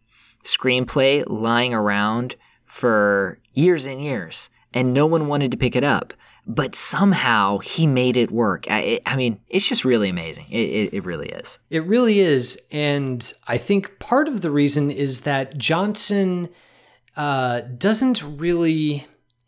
[0.44, 6.14] screenplay lying around for years and years, and no one wanted to pick it up.
[6.46, 8.66] But somehow he made it work.
[8.70, 10.48] I, I mean, it's just really amazing.
[10.50, 11.58] It, it, it really is.
[11.70, 12.62] It really is.
[12.70, 16.50] And I think part of the reason is that Johnson
[17.16, 19.08] uh, doesn't really.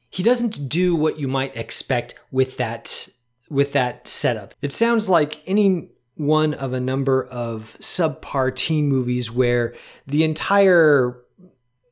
[0.09, 3.09] He doesn't do what you might expect with that
[3.49, 4.53] with that setup.
[4.61, 9.75] It sounds like any one of a number of subpar teen movies where
[10.07, 11.21] the entire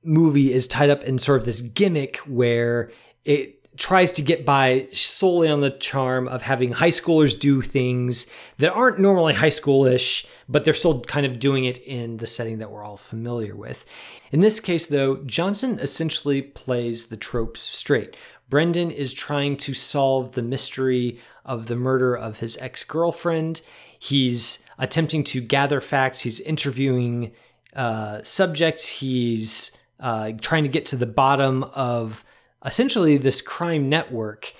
[0.04, 2.92] movie is tied up in sort of this gimmick where
[3.26, 8.32] it tries to get by solely on the charm of having high schoolers do things
[8.58, 12.60] that aren't normally high schoolish, but they're still kind of doing it in the setting
[12.60, 13.86] that we're all familiar with.
[14.32, 18.16] In this case, though, Johnson essentially plays the tropes straight.
[18.50, 23.62] Brendan is trying to solve the mystery of the murder of his ex girlfriend.
[23.98, 26.22] He's attempting to gather facts.
[26.22, 27.32] He's interviewing
[27.76, 28.88] uh, subjects.
[28.88, 32.24] He's uh, trying to get to the bottom of
[32.65, 34.54] essentially this crime network.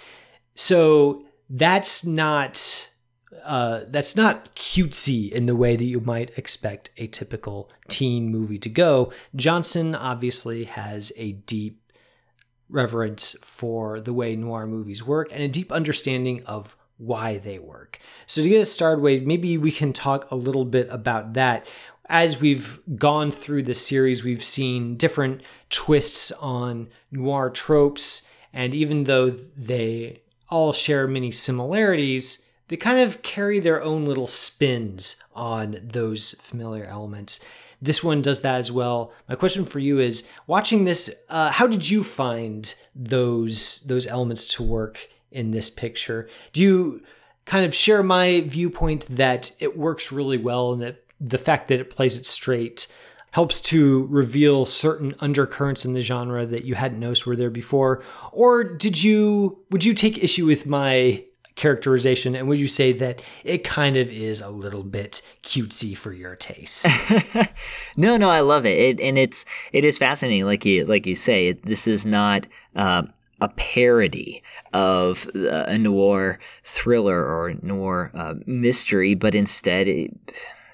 [0.56, 2.90] So that's not
[3.44, 8.60] uh, that's not cutesy in the way that you might expect a typical teen movie
[8.60, 9.12] to go.
[9.36, 11.82] Johnson obviously has a deep
[12.70, 18.00] reverence for the way noir movies work and a deep understanding of why they work.
[18.28, 21.68] So to get us started, Wade, maybe we can talk a little bit about that.
[22.10, 29.06] As we've gone through the series, we've seen different twists on noir tropes, and even
[29.06, 35.78] though they all share many similarities, they kind of carry their own little spins on
[35.82, 37.40] those familiar elements.
[37.82, 39.14] This one does that as well.
[39.28, 44.48] My question for you is: watching this, uh, how did you find those those elements
[44.56, 46.30] to work in this picture.
[46.54, 47.04] Do you
[47.46, 51.80] kind of share my viewpoint that it works really well and that the fact that
[51.80, 52.88] it plays it straight
[53.32, 58.04] helps to reveal certain undercurrents in the genre that you hadn't noticed were there before?
[58.32, 61.24] Or did you would you take issue with my
[61.56, 66.12] characterization and would you say that it kind of is a little bit cutesy for
[66.12, 66.88] your taste
[67.96, 68.76] no no i love it.
[68.76, 69.00] it.
[69.00, 73.04] and it's it is fascinating like you like you say it, this is not uh,
[73.44, 80.12] a parody of uh, a noir thriller or noir uh, mystery, but instead it,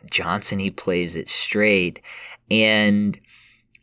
[0.10, 2.02] Johnson he plays it straight,
[2.50, 3.20] and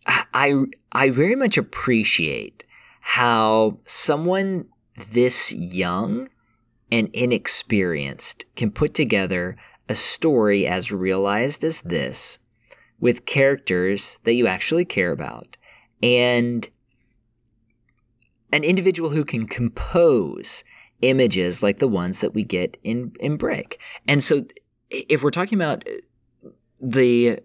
[0.07, 2.64] I I very much appreciate
[3.01, 4.66] how someone
[5.11, 6.29] this young
[6.91, 9.57] and inexperienced can put together
[9.89, 12.39] a story as realized as this
[12.99, 15.57] with characters that you actually care about
[16.03, 16.68] and
[18.53, 20.64] an individual who can compose
[21.03, 23.81] images like the ones that we get in in Brick.
[24.09, 24.47] And so
[24.91, 25.87] if we're talking about
[26.81, 27.41] the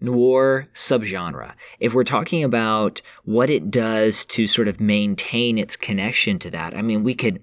[0.00, 6.38] noir subgenre, if we're talking about what it does to sort of maintain its connection
[6.38, 7.42] to that, I mean we could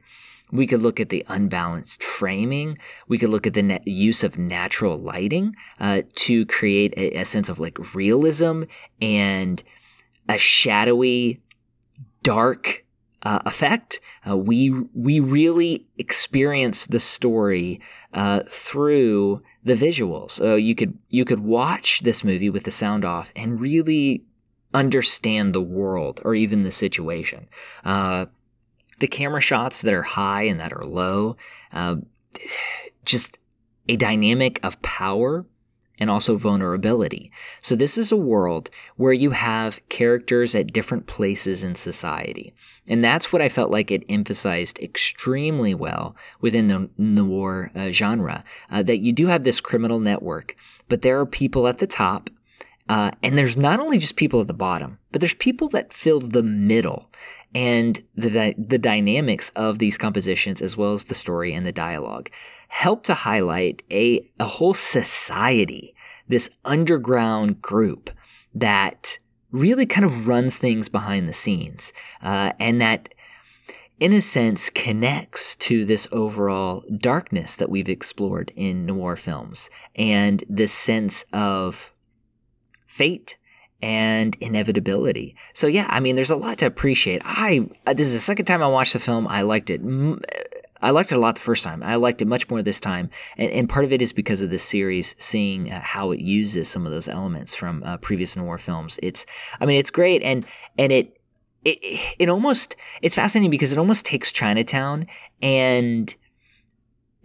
[0.49, 2.77] We could look at the unbalanced framing.
[3.09, 7.49] We could look at the use of natural lighting uh, to create a, a sense
[7.49, 8.63] of like realism
[9.01, 9.61] and
[10.29, 11.41] a shadowy,
[12.23, 12.85] dark
[13.23, 13.99] uh, effect.
[14.25, 17.81] Uh, we we really experience the story
[18.13, 20.41] uh, through the visuals.
[20.41, 24.23] Uh, you could you could watch this movie with the sound off and really
[24.73, 27.47] understand the world or even the situation.
[27.83, 28.25] Uh,
[28.99, 31.35] the camera shots that are high and that are low,
[31.73, 31.97] uh,
[33.05, 33.37] just
[33.89, 35.45] a dynamic of power
[35.99, 37.31] and also vulnerability.
[37.61, 42.53] So, this is a world where you have characters at different places in society.
[42.87, 48.43] And that's what I felt like it emphasized extremely well within the noir uh, genre
[48.71, 50.55] uh, that you do have this criminal network,
[50.87, 52.29] but there are people at the top.
[52.89, 56.21] Uh, and there's not only just people at the bottom, but there's people that fill
[56.21, 57.11] the middle
[57.57, 62.29] and the, the dynamics of these compositions, as well as the story and the dialogue,
[62.67, 65.95] help to highlight a, a whole society,
[66.27, 68.11] this underground group
[68.53, 69.17] that
[69.49, 73.09] really kind of runs things behind the scenes, uh, and that,
[73.99, 80.43] in a sense, connects to this overall darkness that we've explored in noir films, and
[80.47, 81.91] this sense of
[82.85, 83.35] fate
[83.81, 85.35] and inevitability.
[85.53, 87.21] So yeah, I mean, there's a lot to appreciate.
[87.23, 89.27] I uh, this is the second time I watched the film.
[89.27, 89.81] I liked it.
[90.81, 91.81] I liked it a lot the first time.
[91.83, 94.49] I liked it much more this time, and, and part of it is because of
[94.49, 98.57] this series, seeing uh, how it uses some of those elements from uh, previous noir
[98.57, 98.99] films.
[99.01, 99.25] It's,
[99.59, 100.45] I mean, it's great, and
[100.77, 101.13] and it.
[101.65, 105.05] It, it almost it's fascinating because it almost takes Chinatown
[105.41, 106.15] and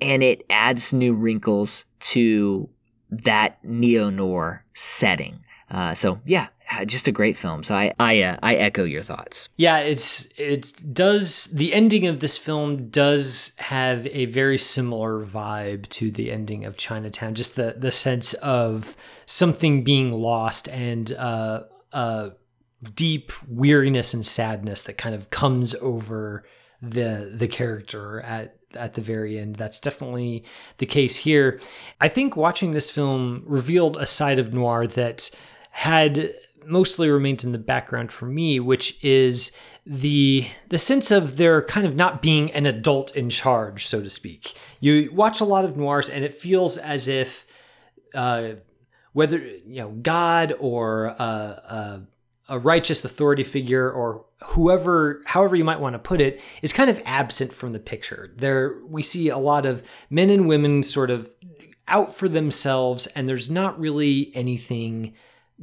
[0.00, 2.68] and it adds new wrinkles to
[3.08, 5.44] that neo noir setting.
[5.72, 7.64] Uh, so yeah, uh, just a great film.
[7.64, 9.48] So I I uh, I echo your thoughts.
[9.56, 15.88] Yeah, it's it does the ending of this film does have a very similar vibe
[15.90, 17.34] to the ending of Chinatown.
[17.34, 21.62] Just the the sense of something being lost and uh
[21.92, 22.30] uh
[22.94, 26.44] deep weariness and sadness that kind of comes over
[26.82, 29.56] the the character at at the very end.
[29.56, 30.44] That's definitely
[30.78, 31.60] the case here.
[32.00, 35.30] I think watching this film revealed a side of noir that
[35.72, 36.34] had
[36.66, 41.86] mostly remained in the background for me, which is the the sense of there kind
[41.86, 44.54] of not being an adult in charge, so to speak.
[44.80, 47.46] You watch a lot of noirs, and it feels as if
[48.14, 48.52] uh,
[49.12, 52.02] whether you know God or a, a,
[52.50, 56.90] a righteous authority figure or whoever however you might want to put it is kind
[56.90, 61.10] of absent from the picture there we see a lot of men and women sort
[61.10, 61.30] of
[61.86, 65.14] out for themselves and there's not really anything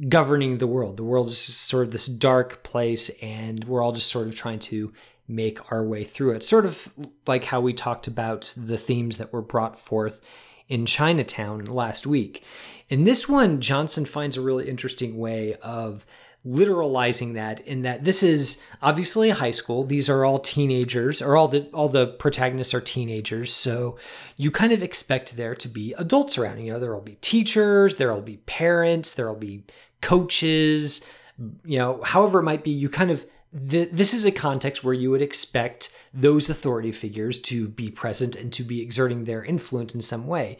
[0.08, 0.96] governing the world.
[0.96, 4.58] The world is sort of this dark place, and we're all just sort of trying
[4.60, 4.92] to
[5.28, 6.42] make our way through it.
[6.42, 6.92] Sort of
[7.26, 10.20] like how we talked about the themes that were brought forth
[10.68, 12.44] in Chinatown last week.
[12.88, 16.06] In this one, Johnson finds a really interesting way of
[16.46, 21.36] literalizing that in that this is obviously a high school these are all teenagers or
[21.36, 23.98] all the all the protagonists are teenagers so
[24.38, 28.22] you kind of expect there to be adults around you know there'll be teachers there'll
[28.22, 29.62] be parents there'll be
[30.00, 31.08] coaches,
[31.64, 33.26] you know, however it might be, you kind of
[33.68, 38.36] th- this is a context where you would expect those authority figures to be present
[38.36, 40.58] and to be exerting their influence in some way.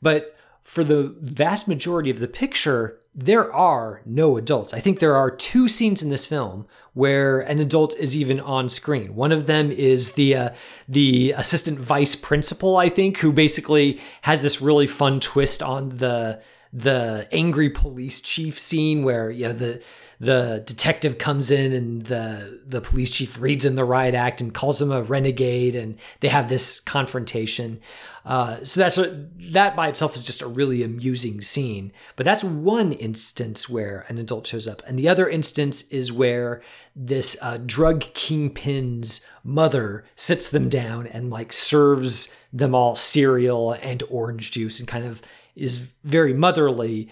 [0.00, 4.72] But for the vast majority of the picture, there are no adults.
[4.72, 8.68] I think there are two scenes in this film where an adult is even on
[8.68, 9.14] screen.
[9.14, 10.50] One of them is the uh,
[10.88, 16.40] the assistant vice principal, I think, who basically has this really fun twist on the
[16.72, 19.82] the angry police chief scene where you know the
[20.22, 24.54] the detective comes in and the the police chief reads in the riot act and
[24.54, 27.80] calls him a renegade and they have this confrontation.
[28.24, 29.12] Uh, so that's what
[29.52, 31.92] that by itself is just a really amusing scene.
[32.14, 34.80] But that's one instance where an adult shows up.
[34.86, 36.62] And the other instance is where
[36.94, 44.04] this uh, drug kingpin's mother sits them down and like serves them all cereal and
[44.08, 45.20] orange juice and kind of
[45.54, 47.08] is very motherly,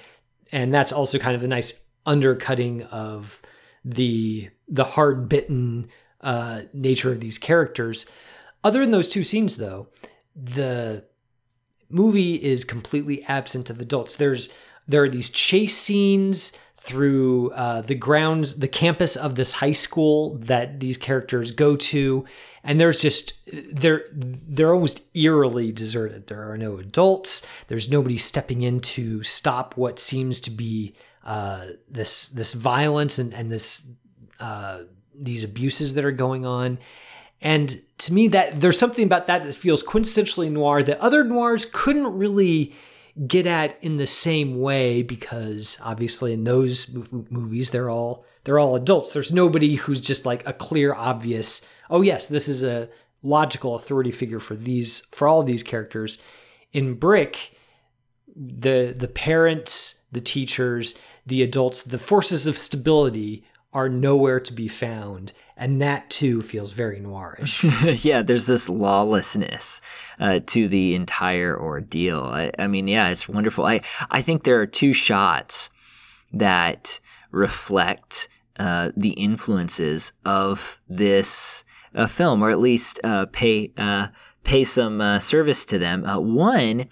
[0.52, 3.42] and that's also kind of a nice undercutting of
[3.84, 5.88] the the hard bitten
[6.20, 8.06] uh, nature of these characters.
[8.62, 9.88] Other than those two scenes, though,
[10.34, 11.04] the
[11.88, 14.16] movie is completely absent of adults.
[14.16, 14.50] There's
[14.86, 16.52] there are these chase scenes
[16.82, 22.24] through uh, the grounds, the campus of this high school that these characters go to,
[22.64, 23.34] and there's just
[23.72, 26.26] they're they're almost eerily deserted.
[26.26, 27.46] There are no adults.
[27.68, 33.34] There's nobody stepping in to stop what seems to be uh, this this violence and
[33.34, 33.92] and this
[34.40, 34.80] uh,
[35.14, 36.78] these abuses that are going on.
[37.42, 41.66] And to me, that there's something about that that feels quintessentially noir that other noirs
[41.66, 42.74] couldn't really
[43.26, 46.96] get at in the same way because obviously in those
[47.30, 49.12] movies they're all they're all adults.
[49.12, 51.68] There's nobody who's just like a clear, obvious.
[51.90, 52.88] Oh yes, this is a
[53.22, 56.18] logical authority figure for these for all of these characters.
[56.72, 57.54] In Brick,
[58.34, 64.68] the the parents, the teachers, the adults, the forces of stability are nowhere to be
[64.68, 65.32] found.
[65.60, 68.02] And that too feels very noirish.
[68.04, 69.82] yeah, there's this lawlessness
[70.18, 72.22] uh, to the entire ordeal.
[72.22, 73.66] I, I, mean, yeah, it's wonderful.
[73.66, 75.68] I, I think there are two shots
[76.32, 76.98] that
[77.30, 81.62] reflect uh, the influences of this
[81.94, 84.08] uh, film, or at least uh, pay uh,
[84.44, 86.04] pay some uh, service to them.
[86.34, 86.88] one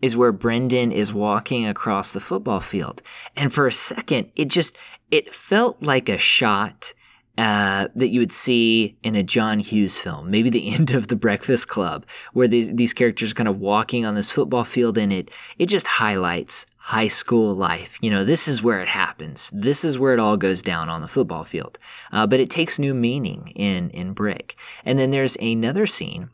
[0.00, 3.02] is where Brendan is walking across the football field,
[3.36, 4.76] and for a second, it just
[5.10, 6.94] it felt like a shot
[7.38, 11.16] uh, that you would see in a John Hughes film, maybe the end of The
[11.16, 15.12] Breakfast Club, where these, these characters are kind of walking on this football field, and
[15.12, 17.96] it it just highlights high school life.
[18.02, 19.50] You know, this is where it happens.
[19.54, 21.78] This is where it all goes down on the football field.
[22.10, 24.56] Uh, but it takes new meaning in in Brick.
[24.84, 26.30] And then there's another scene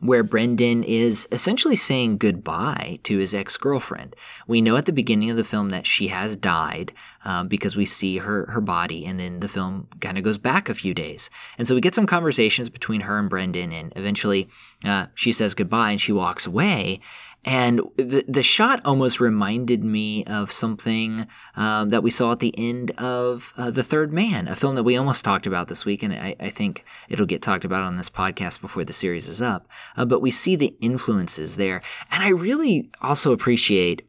[0.00, 4.14] where Brendan is essentially saying goodbye to his ex girlfriend.
[4.46, 6.92] We know at the beginning of the film that she has died
[7.26, 10.68] uh, because we see her her body, and then the film kind of goes back
[10.68, 14.48] a few days, and so we get some conversations between her and Brendan, and eventually
[14.84, 17.00] uh, she says goodbye and she walks away.
[17.46, 22.52] And the, the shot almost reminded me of something um, that we saw at the
[22.58, 26.02] end of uh, The Third Man, a film that we almost talked about this week.
[26.02, 29.40] And I, I think it'll get talked about on this podcast before the series is
[29.40, 29.68] up.
[29.96, 31.82] Uh, but we see the influences there.
[32.10, 34.05] And I really also appreciate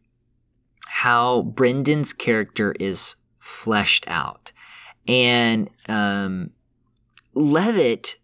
[1.02, 4.52] how Brendan's character is fleshed out.
[5.08, 6.50] And um,
[7.36, 8.18] Levitt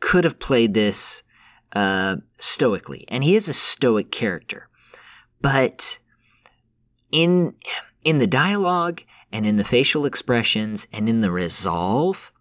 [0.00, 1.22] could have played this
[1.74, 4.70] uh, stoically, and he is a stoic character.
[5.42, 5.98] But
[7.12, 7.54] in
[8.02, 12.32] in the dialogue and in the facial expressions and in the resolve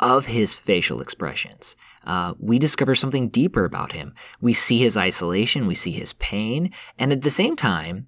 [0.00, 4.14] of his facial expressions, uh, we discover something deeper about him.
[4.40, 8.06] We see his isolation, we see his pain, and at the same time,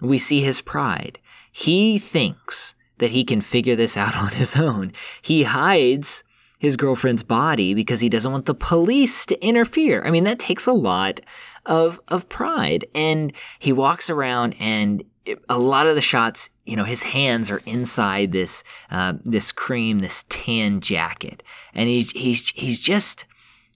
[0.00, 1.18] we see his pride.
[1.50, 4.92] He thinks that he can figure this out on his own.
[5.22, 6.24] He hides
[6.58, 10.02] his girlfriend's body because he doesn't want the police to interfere.
[10.04, 11.20] I mean, that takes a lot
[11.66, 12.86] of of pride.
[12.94, 15.02] And he walks around and
[15.48, 19.98] a lot of the shots, you know, his hands are inside this uh, this cream,
[19.98, 21.42] this tan jacket,
[21.74, 23.24] and he's he's he's just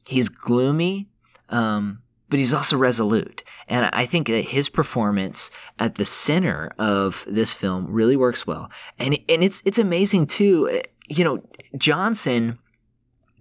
[0.05, 1.09] he's gloomy,
[1.49, 3.43] um, but he's also resolute.
[3.69, 8.71] And I think that his performance at the center of this film really works well.
[8.99, 10.81] And and it's it's amazing too.
[11.09, 11.43] You know,
[11.77, 12.59] Johnson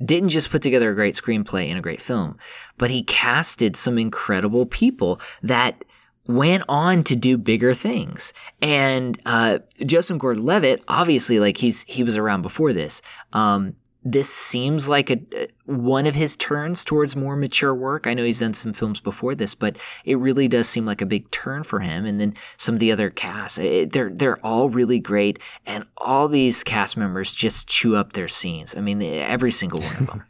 [0.04, 2.38] didn't just put together a great screenplay and a great film,
[2.78, 5.84] but he casted some incredible people that
[6.26, 8.34] went on to do bigger things.
[8.62, 13.02] And uh, Joseph Gordon-Levitt, obviously, like he's he was around before this.
[13.34, 13.76] Um,
[14.12, 15.20] this seems like a
[15.66, 18.08] one of his turns towards more mature work.
[18.08, 21.06] I know he's done some films before this, but it really does seem like a
[21.06, 22.06] big turn for him.
[22.06, 25.86] And then some of the other cast, it, eh, they're they're all really great, and
[25.98, 28.76] all these cast members just chew up their scenes.
[28.76, 30.24] I mean, eh, every single one of them.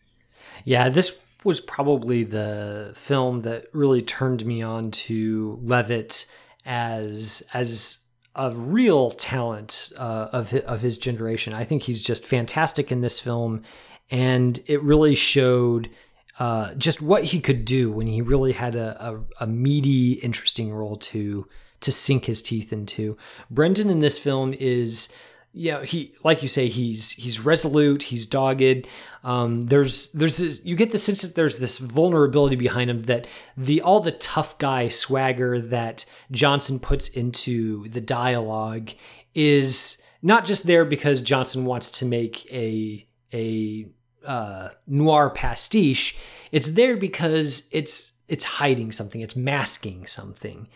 [0.64, 6.32] yeah, this was probably the film that really turned me on to Levitt
[6.66, 7.99] as as
[8.34, 11.52] a real talent uh, of his, of his generation.
[11.54, 13.62] I think he's just fantastic in this film,
[14.10, 15.90] and it really showed
[16.38, 18.96] uh, just what he could do when he really had a,
[19.40, 21.46] a, a meaty, interesting role to
[21.80, 23.16] to sink his teeth into.
[23.50, 25.14] Brendan in this film is
[25.52, 28.86] yeah, he like you say he's he's resolute, he's dogged.
[29.24, 33.26] Um, there's there's this, you get the sense that there's this vulnerability behind him that
[33.56, 38.90] the all the tough guy swagger that Johnson puts into the dialogue
[39.34, 43.86] is not just there because Johnson wants to make a a
[44.24, 46.16] uh, noir pastiche.
[46.52, 50.68] It's there because it's it's hiding something, it's masking something,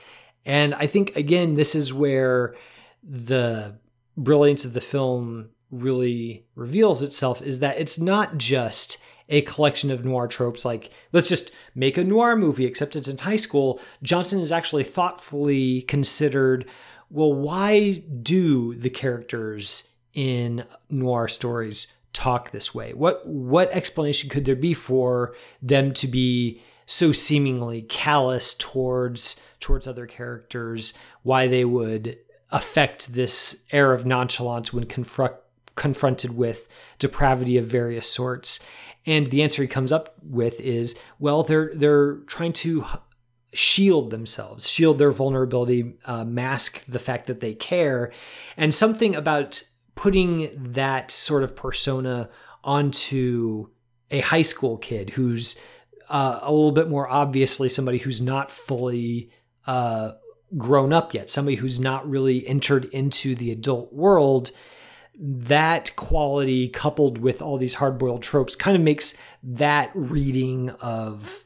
[0.44, 2.56] and I think again this is where
[3.04, 3.78] the
[4.16, 10.04] brilliance of the film really reveals itself is that it's not just a collection of
[10.04, 13.80] noir tropes like let's just make a noir movie except it's in high school.
[14.02, 16.68] Johnson has actually thoughtfully considered
[17.10, 22.92] well why do the characters in noir stories talk this way?
[22.92, 29.86] What what explanation could there be for them to be so seemingly callous towards towards
[29.86, 30.92] other characters
[31.22, 32.18] why they would
[32.50, 35.34] affect this air of nonchalance when confront,
[35.74, 36.68] confronted with
[36.98, 38.64] depravity of various sorts.
[39.06, 42.86] And the answer he comes up with is, well, they're they're trying to
[43.52, 48.12] shield themselves, shield their vulnerability, uh, mask the fact that they care,
[48.56, 49.62] and something about
[49.94, 52.28] putting that sort of persona
[52.64, 53.68] onto
[54.10, 55.60] a high school kid who's
[56.08, 59.30] uh, a little bit more obviously somebody who's not fully
[59.66, 60.12] uh,
[60.56, 64.50] grown up yet, somebody who's not really entered into the adult world.
[65.16, 71.44] That quality, coupled with all these hard boiled tropes, kind of makes that reading of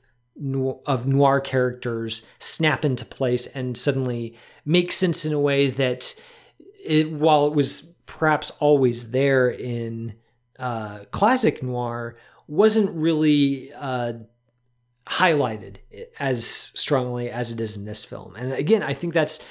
[0.87, 6.15] of noir characters snap into place and suddenly make sense in a way that
[6.85, 10.15] it, while it was perhaps always there in
[10.59, 14.13] uh, classic noir, wasn't really uh,
[15.09, 15.77] highlighted
[16.19, 18.37] as strongly as it is in this film.
[18.37, 19.45] And again, I think that's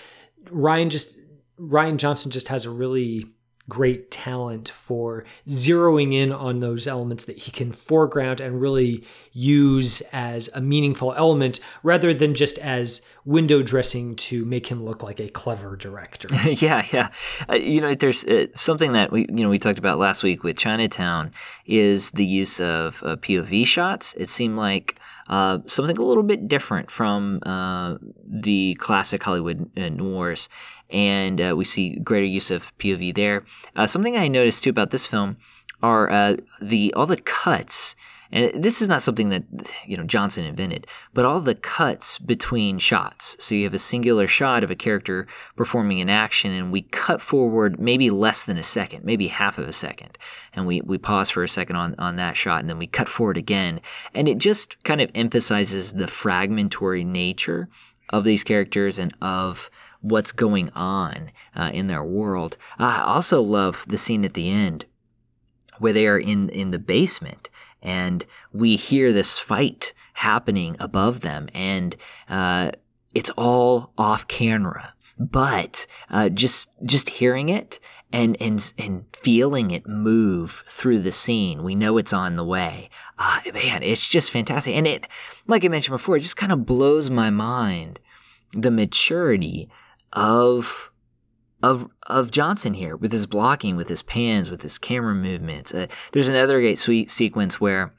[0.46, 1.20] Rian just
[1.60, 3.26] Rian Johnson just has a really
[3.70, 9.04] great talent for zeroing in on those elements that he can foreground and really
[9.34, 15.04] use as a meaningful element rather than just as window dressing to make him look
[15.04, 16.30] like a clever director.
[16.46, 17.10] yeah, yeah.
[17.50, 20.44] Uh, you know, there's uh, something that we you know we talked about last week
[20.44, 21.32] with Chinatown
[21.66, 24.14] is the use of uh, POV shots.
[24.14, 24.98] It seemed like
[25.30, 30.50] uh, something a little bit different from uh, the classic Hollywood uh, noirs
[30.90, 33.44] and uh, we see greater use of POV there.
[33.86, 35.38] Something I noticed too about this film
[35.84, 37.96] are the all the cuts.
[38.32, 39.44] And this is not something that
[39.86, 43.38] you know Johnson invented, but all the cuts between shots.
[43.40, 47.22] So you have a singular shot of a character performing an action, and we cut
[47.22, 50.18] forward maybe less than a second, maybe half of a second,
[50.54, 53.10] and we we pause for a second on on that shot, and then we cut
[53.10, 53.80] forward again,
[54.14, 57.70] and it just kind of emphasizes the fragmentary nature
[58.10, 59.70] of these characters and of
[60.02, 62.58] what's going on uh, in their world.
[62.78, 64.86] I also love the scene at the end
[65.80, 67.50] where they are in, in the basement
[67.82, 71.96] and we hear this fight happening above them and
[72.30, 72.72] uh,
[73.14, 74.94] it's all off camera.
[75.20, 77.80] But uh, just just hearing it
[78.14, 82.90] and and and feeling it move through the scene, we know it's on the way.
[83.18, 85.08] Uh, man, it's just fantastic, and it,
[85.48, 88.00] like I mentioned before, it just kind of blows my mind
[88.54, 89.70] the maturity
[90.14, 90.92] of
[91.64, 95.74] of of Johnson here with his blocking, with his pans, with his camera movements.
[95.74, 97.94] Uh, there's another great sweet sequence where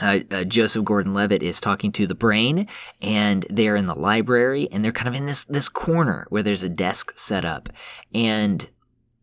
[0.00, 2.68] uh, uh, Joseph Gordon-Levitt is talking to the brain,
[3.02, 6.62] and they're in the library, and they're kind of in this this corner where there's
[6.62, 7.68] a desk set up,
[8.14, 8.70] and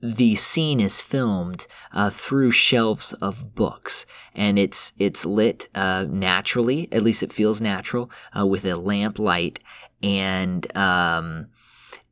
[0.02, 6.90] the scene is filmed uh, through shelves of books, and it's it's lit uh, naturally.
[6.92, 9.60] At least it feels natural uh, with a lamp light,
[10.04, 11.48] and um,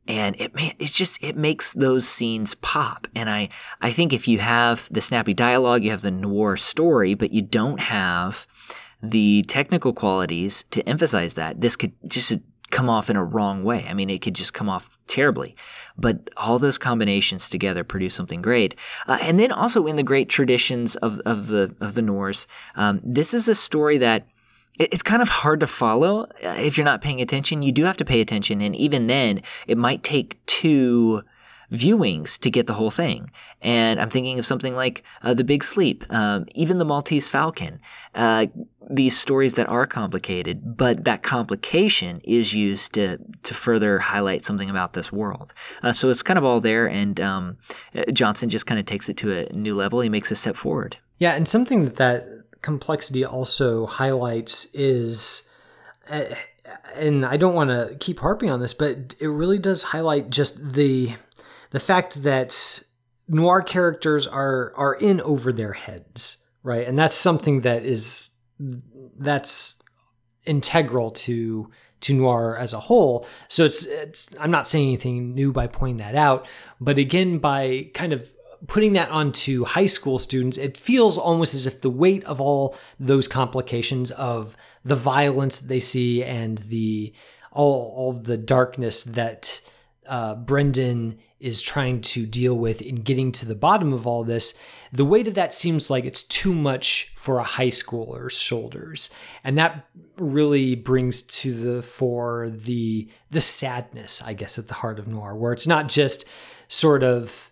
[0.06, 3.06] and it man, it just it makes those scenes pop.
[3.14, 3.48] And i
[3.80, 7.42] i think if you have the snappy dialogue you have the noir story but you
[7.42, 8.46] don't have
[9.02, 12.32] the technical qualities to emphasize that this could just
[12.70, 13.86] come off in a wrong way.
[13.88, 15.54] I mean it could just come off terribly.
[15.96, 18.74] But all those combinations together produce something great.
[19.06, 23.00] Uh, and then also in the great traditions of, of the of the noirs um,
[23.04, 24.26] this is a story that
[24.78, 27.62] it's kind of hard to follow uh, if you're not paying attention.
[27.62, 31.22] You do have to pay attention, and even then, it might take two
[31.72, 33.30] viewings to get the whole thing.
[33.62, 37.80] And I'm thinking of something like uh, The Big Sleep, um, even The Maltese Falcon.
[38.14, 38.46] Uh,
[38.90, 44.68] these stories that are complicated, but that complication is used to to further highlight something
[44.68, 45.54] about this world.
[45.82, 47.56] Uh, so it's kind of all there, and um,
[48.12, 50.00] Johnson just kind of takes it to a new level.
[50.00, 50.98] He makes a step forward.
[51.18, 55.48] Yeah, and something that complexity also highlights is
[56.10, 56.24] uh,
[56.94, 60.72] and I don't want to keep harping on this, but it really does highlight just
[60.72, 61.14] the
[61.70, 62.82] the fact that
[63.28, 66.86] noir characters are are in over their heads, right?
[66.86, 68.30] And that's something that is
[69.18, 69.82] that's
[70.46, 73.26] integral to to noir as a whole.
[73.48, 76.46] So it's, it's I'm not saying anything new by pointing that out,
[76.80, 78.28] but again by kind of
[78.66, 82.76] putting that onto high school students, it feels almost as if the weight of all
[82.98, 87.12] those complications of the violence that they see and the
[87.52, 89.60] all, all the darkness that
[90.06, 94.58] uh, Brendan is trying to deal with in getting to the bottom of all this,
[94.92, 99.10] the weight of that seems like it's too much for a high schooler's shoulders,
[99.42, 99.86] and that
[100.16, 105.34] really brings to the fore the the sadness, I guess, at the heart of noir,
[105.34, 106.24] where it's not just
[106.68, 107.50] sort of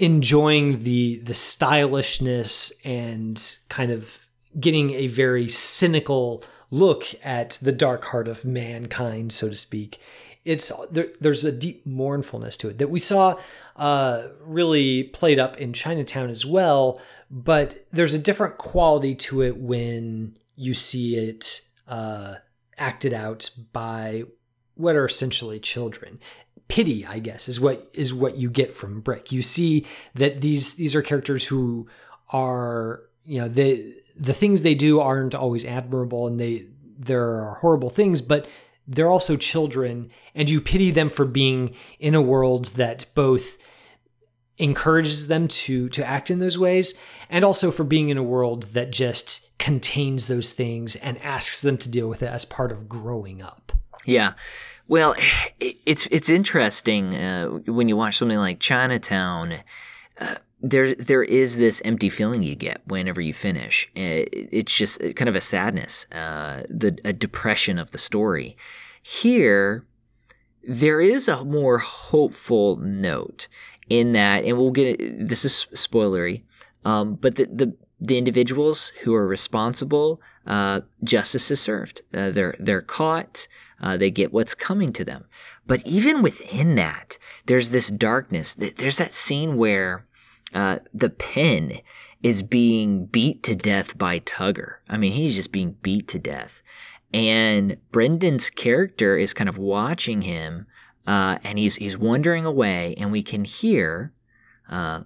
[0.00, 4.26] enjoying the the stylishness and kind of
[4.58, 10.00] getting a very cynical look at the dark heart of mankind, so to speak.
[10.44, 13.38] It's there, there's a deep mournfulness to it that we saw
[13.76, 19.58] uh, really played up in Chinatown as well, but there's a different quality to it
[19.58, 22.36] when you see it uh,
[22.78, 24.24] acted out by
[24.76, 26.18] what are essentially children
[26.70, 29.32] pity i guess is what is what you get from brick.
[29.32, 31.88] You see that these these are characters who
[32.32, 36.66] are you know they the things they do aren't always admirable and they
[36.98, 38.48] there are horrible things but
[38.86, 43.58] they're also children and you pity them for being in a world that both
[44.58, 46.98] encourages them to to act in those ways
[47.30, 51.78] and also for being in a world that just contains those things and asks them
[51.78, 53.72] to deal with it as part of growing up.
[54.04, 54.34] Yeah
[54.90, 55.14] well,
[55.60, 59.60] it's it's interesting uh, when you watch something like Chinatown.
[60.20, 63.88] Uh, there there is this empty feeling you get whenever you finish.
[63.94, 68.58] It's just kind of a sadness, uh, the a depression of the story.
[69.00, 69.86] Here,
[70.62, 73.48] there is a more hopeful note
[73.88, 76.42] in that, and we'll get it, this is spoilery,
[76.84, 82.00] um, but the, the the individuals who are responsible, uh, justice is served.
[82.14, 83.46] Uh, they're they're caught.
[83.80, 85.24] Uh, they get what's coming to them.
[85.66, 88.54] But even within that, there's this darkness.
[88.54, 90.06] There's that scene where
[90.52, 91.80] uh, the Pin
[92.22, 94.76] is being beat to death by Tugger.
[94.88, 96.62] I mean, he's just being beat to death.
[97.12, 100.66] And Brendan's character is kind of watching him,
[101.06, 104.12] uh, and he's he's wandering away, and we can hear
[104.68, 105.02] uh,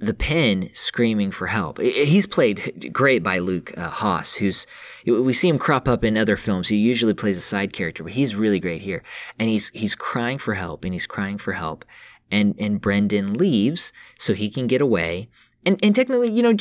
[0.00, 1.78] the Pin screaming for help.
[1.78, 4.66] He's played great by Luke uh, Haas, who's
[5.06, 6.68] we see him crop up in other films.
[6.68, 9.02] He usually plays a side character, but he's really great here.
[9.38, 11.84] And he's he's crying for help, and he's crying for help.
[12.30, 15.28] And and Brendan leaves so he can get away.
[15.66, 16.56] And and technically, you know,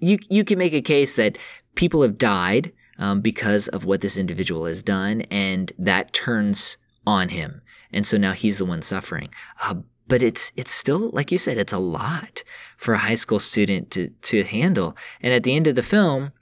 [0.00, 1.38] you you can make a case that
[1.76, 7.28] people have died um, because of what this individual has done, and that turns on
[7.28, 7.62] him.
[7.92, 9.30] And so now he's the one suffering.
[9.62, 9.76] Uh,
[10.08, 12.42] but it's it's still like you said it's a lot
[12.76, 16.32] for a high school student to to handle and at the end of the film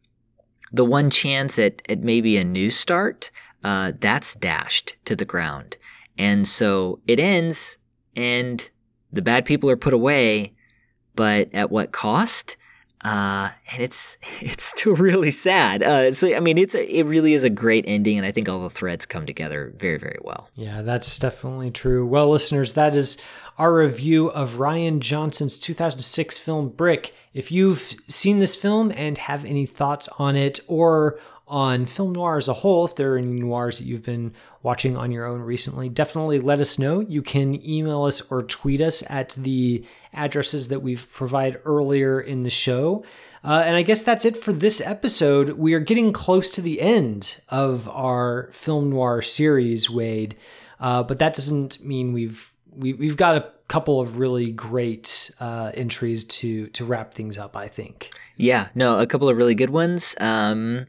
[0.73, 3.31] the one chance at, at maybe a new start
[3.65, 5.77] uh, that's dashed to the ground
[6.17, 7.79] and so it ends
[8.15, 8.71] and
[9.13, 10.53] the bad people are put away
[11.15, 12.57] but at what cost
[13.05, 15.83] uh, and it's it's still really sad.
[15.83, 18.49] Uh, so I mean, it's a, it really is a great ending, and I think
[18.49, 20.51] all the threads come together very very well.
[20.55, 22.07] Yeah, that's definitely true.
[22.07, 23.19] Well, listeners, that is
[23.59, 27.15] our review of Rian Johnson's 2006 film Brick.
[27.33, 32.37] If you've seen this film and have any thoughts on it or on film noir
[32.37, 34.33] as a whole, if there are any noirs that you've been
[34.63, 37.01] watching on your own recently, definitely let us know.
[37.01, 42.43] You can email us or tweet us at the addresses that we've provided earlier in
[42.43, 43.05] the show.
[43.45, 45.51] Uh, and I guess that's it for this episode.
[45.51, 50.37] We are getting close to the end of our film noir series, Wade.
[50.81, 55.73] Uh, but that doesn't mean we've we, we've got a couple of really great uh,
[55.75, 57.57] entries to to wrap things up.
[57.57, 58.11] I think.
[58.37, 60.15] Yeah, no, a couple of really good ones.
[60.21, 60.87] Um,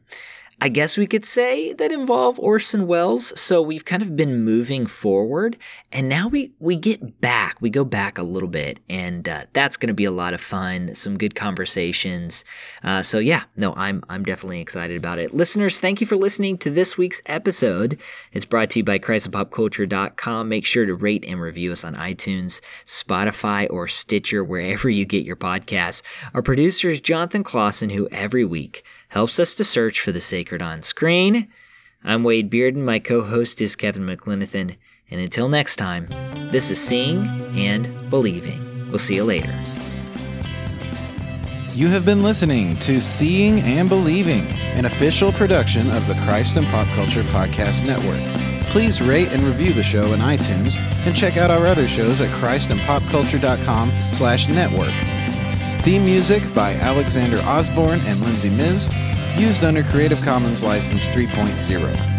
[0.59, 3.39] I guess we could say that involve Orson Welles.
[3.39, 5.55] So we've kind of been moving forward,
[5.91, 7.57] and now we we get back.
[7.61, 10.41] We go back a little bit, and uh, that's going to be a lot of
[10.41, 10.95] fun.
[10.95, 12.43] Some good conversations.
[12.83, 15.31] Uh, so yeah, no, I'm I'm definitely excited about it.
[15.31, 17.99] Listeners, thank you for listening to this week's episode.
[18.31, 20.49] It's brought to you by ChristandPopCulture.com.
[20.49, 25.23] Make sure to rate and review us on iTunes, Spotify, or Stitcher, wherever you get
[25.23, 26.01] your podcasts.
[26.33, 30.61] Our producer is Jonathan Clausen, who every week helps us to search for the sacred
[30.61, 31.47] on screen.
[32.03, 34.75] I'm Wade Bearden, my co host is Kevin McLenithan,
[35.09, 36.07] and until next time,
[36.51, 37.25] this is Seeing
[37.57, 38.89] and Believing.
[38.89, 39.53] We'll see you later.
[41.71, 46.65] You have been listening to Seeing and Believing, an official production of the Christ and
[46.67, 48.19] Pop Culture Podcast Network.
[48.71, 52.29] Please rate and review the show in iTunes and check out our other shows at
[52.41, 55.16] christandpopculture.com slash network.
[55.87, 58.93] Theme music by Alexander Osborne and Lindsay Miz,
[59.37, 62.16] used under Creative Commons License 3.0.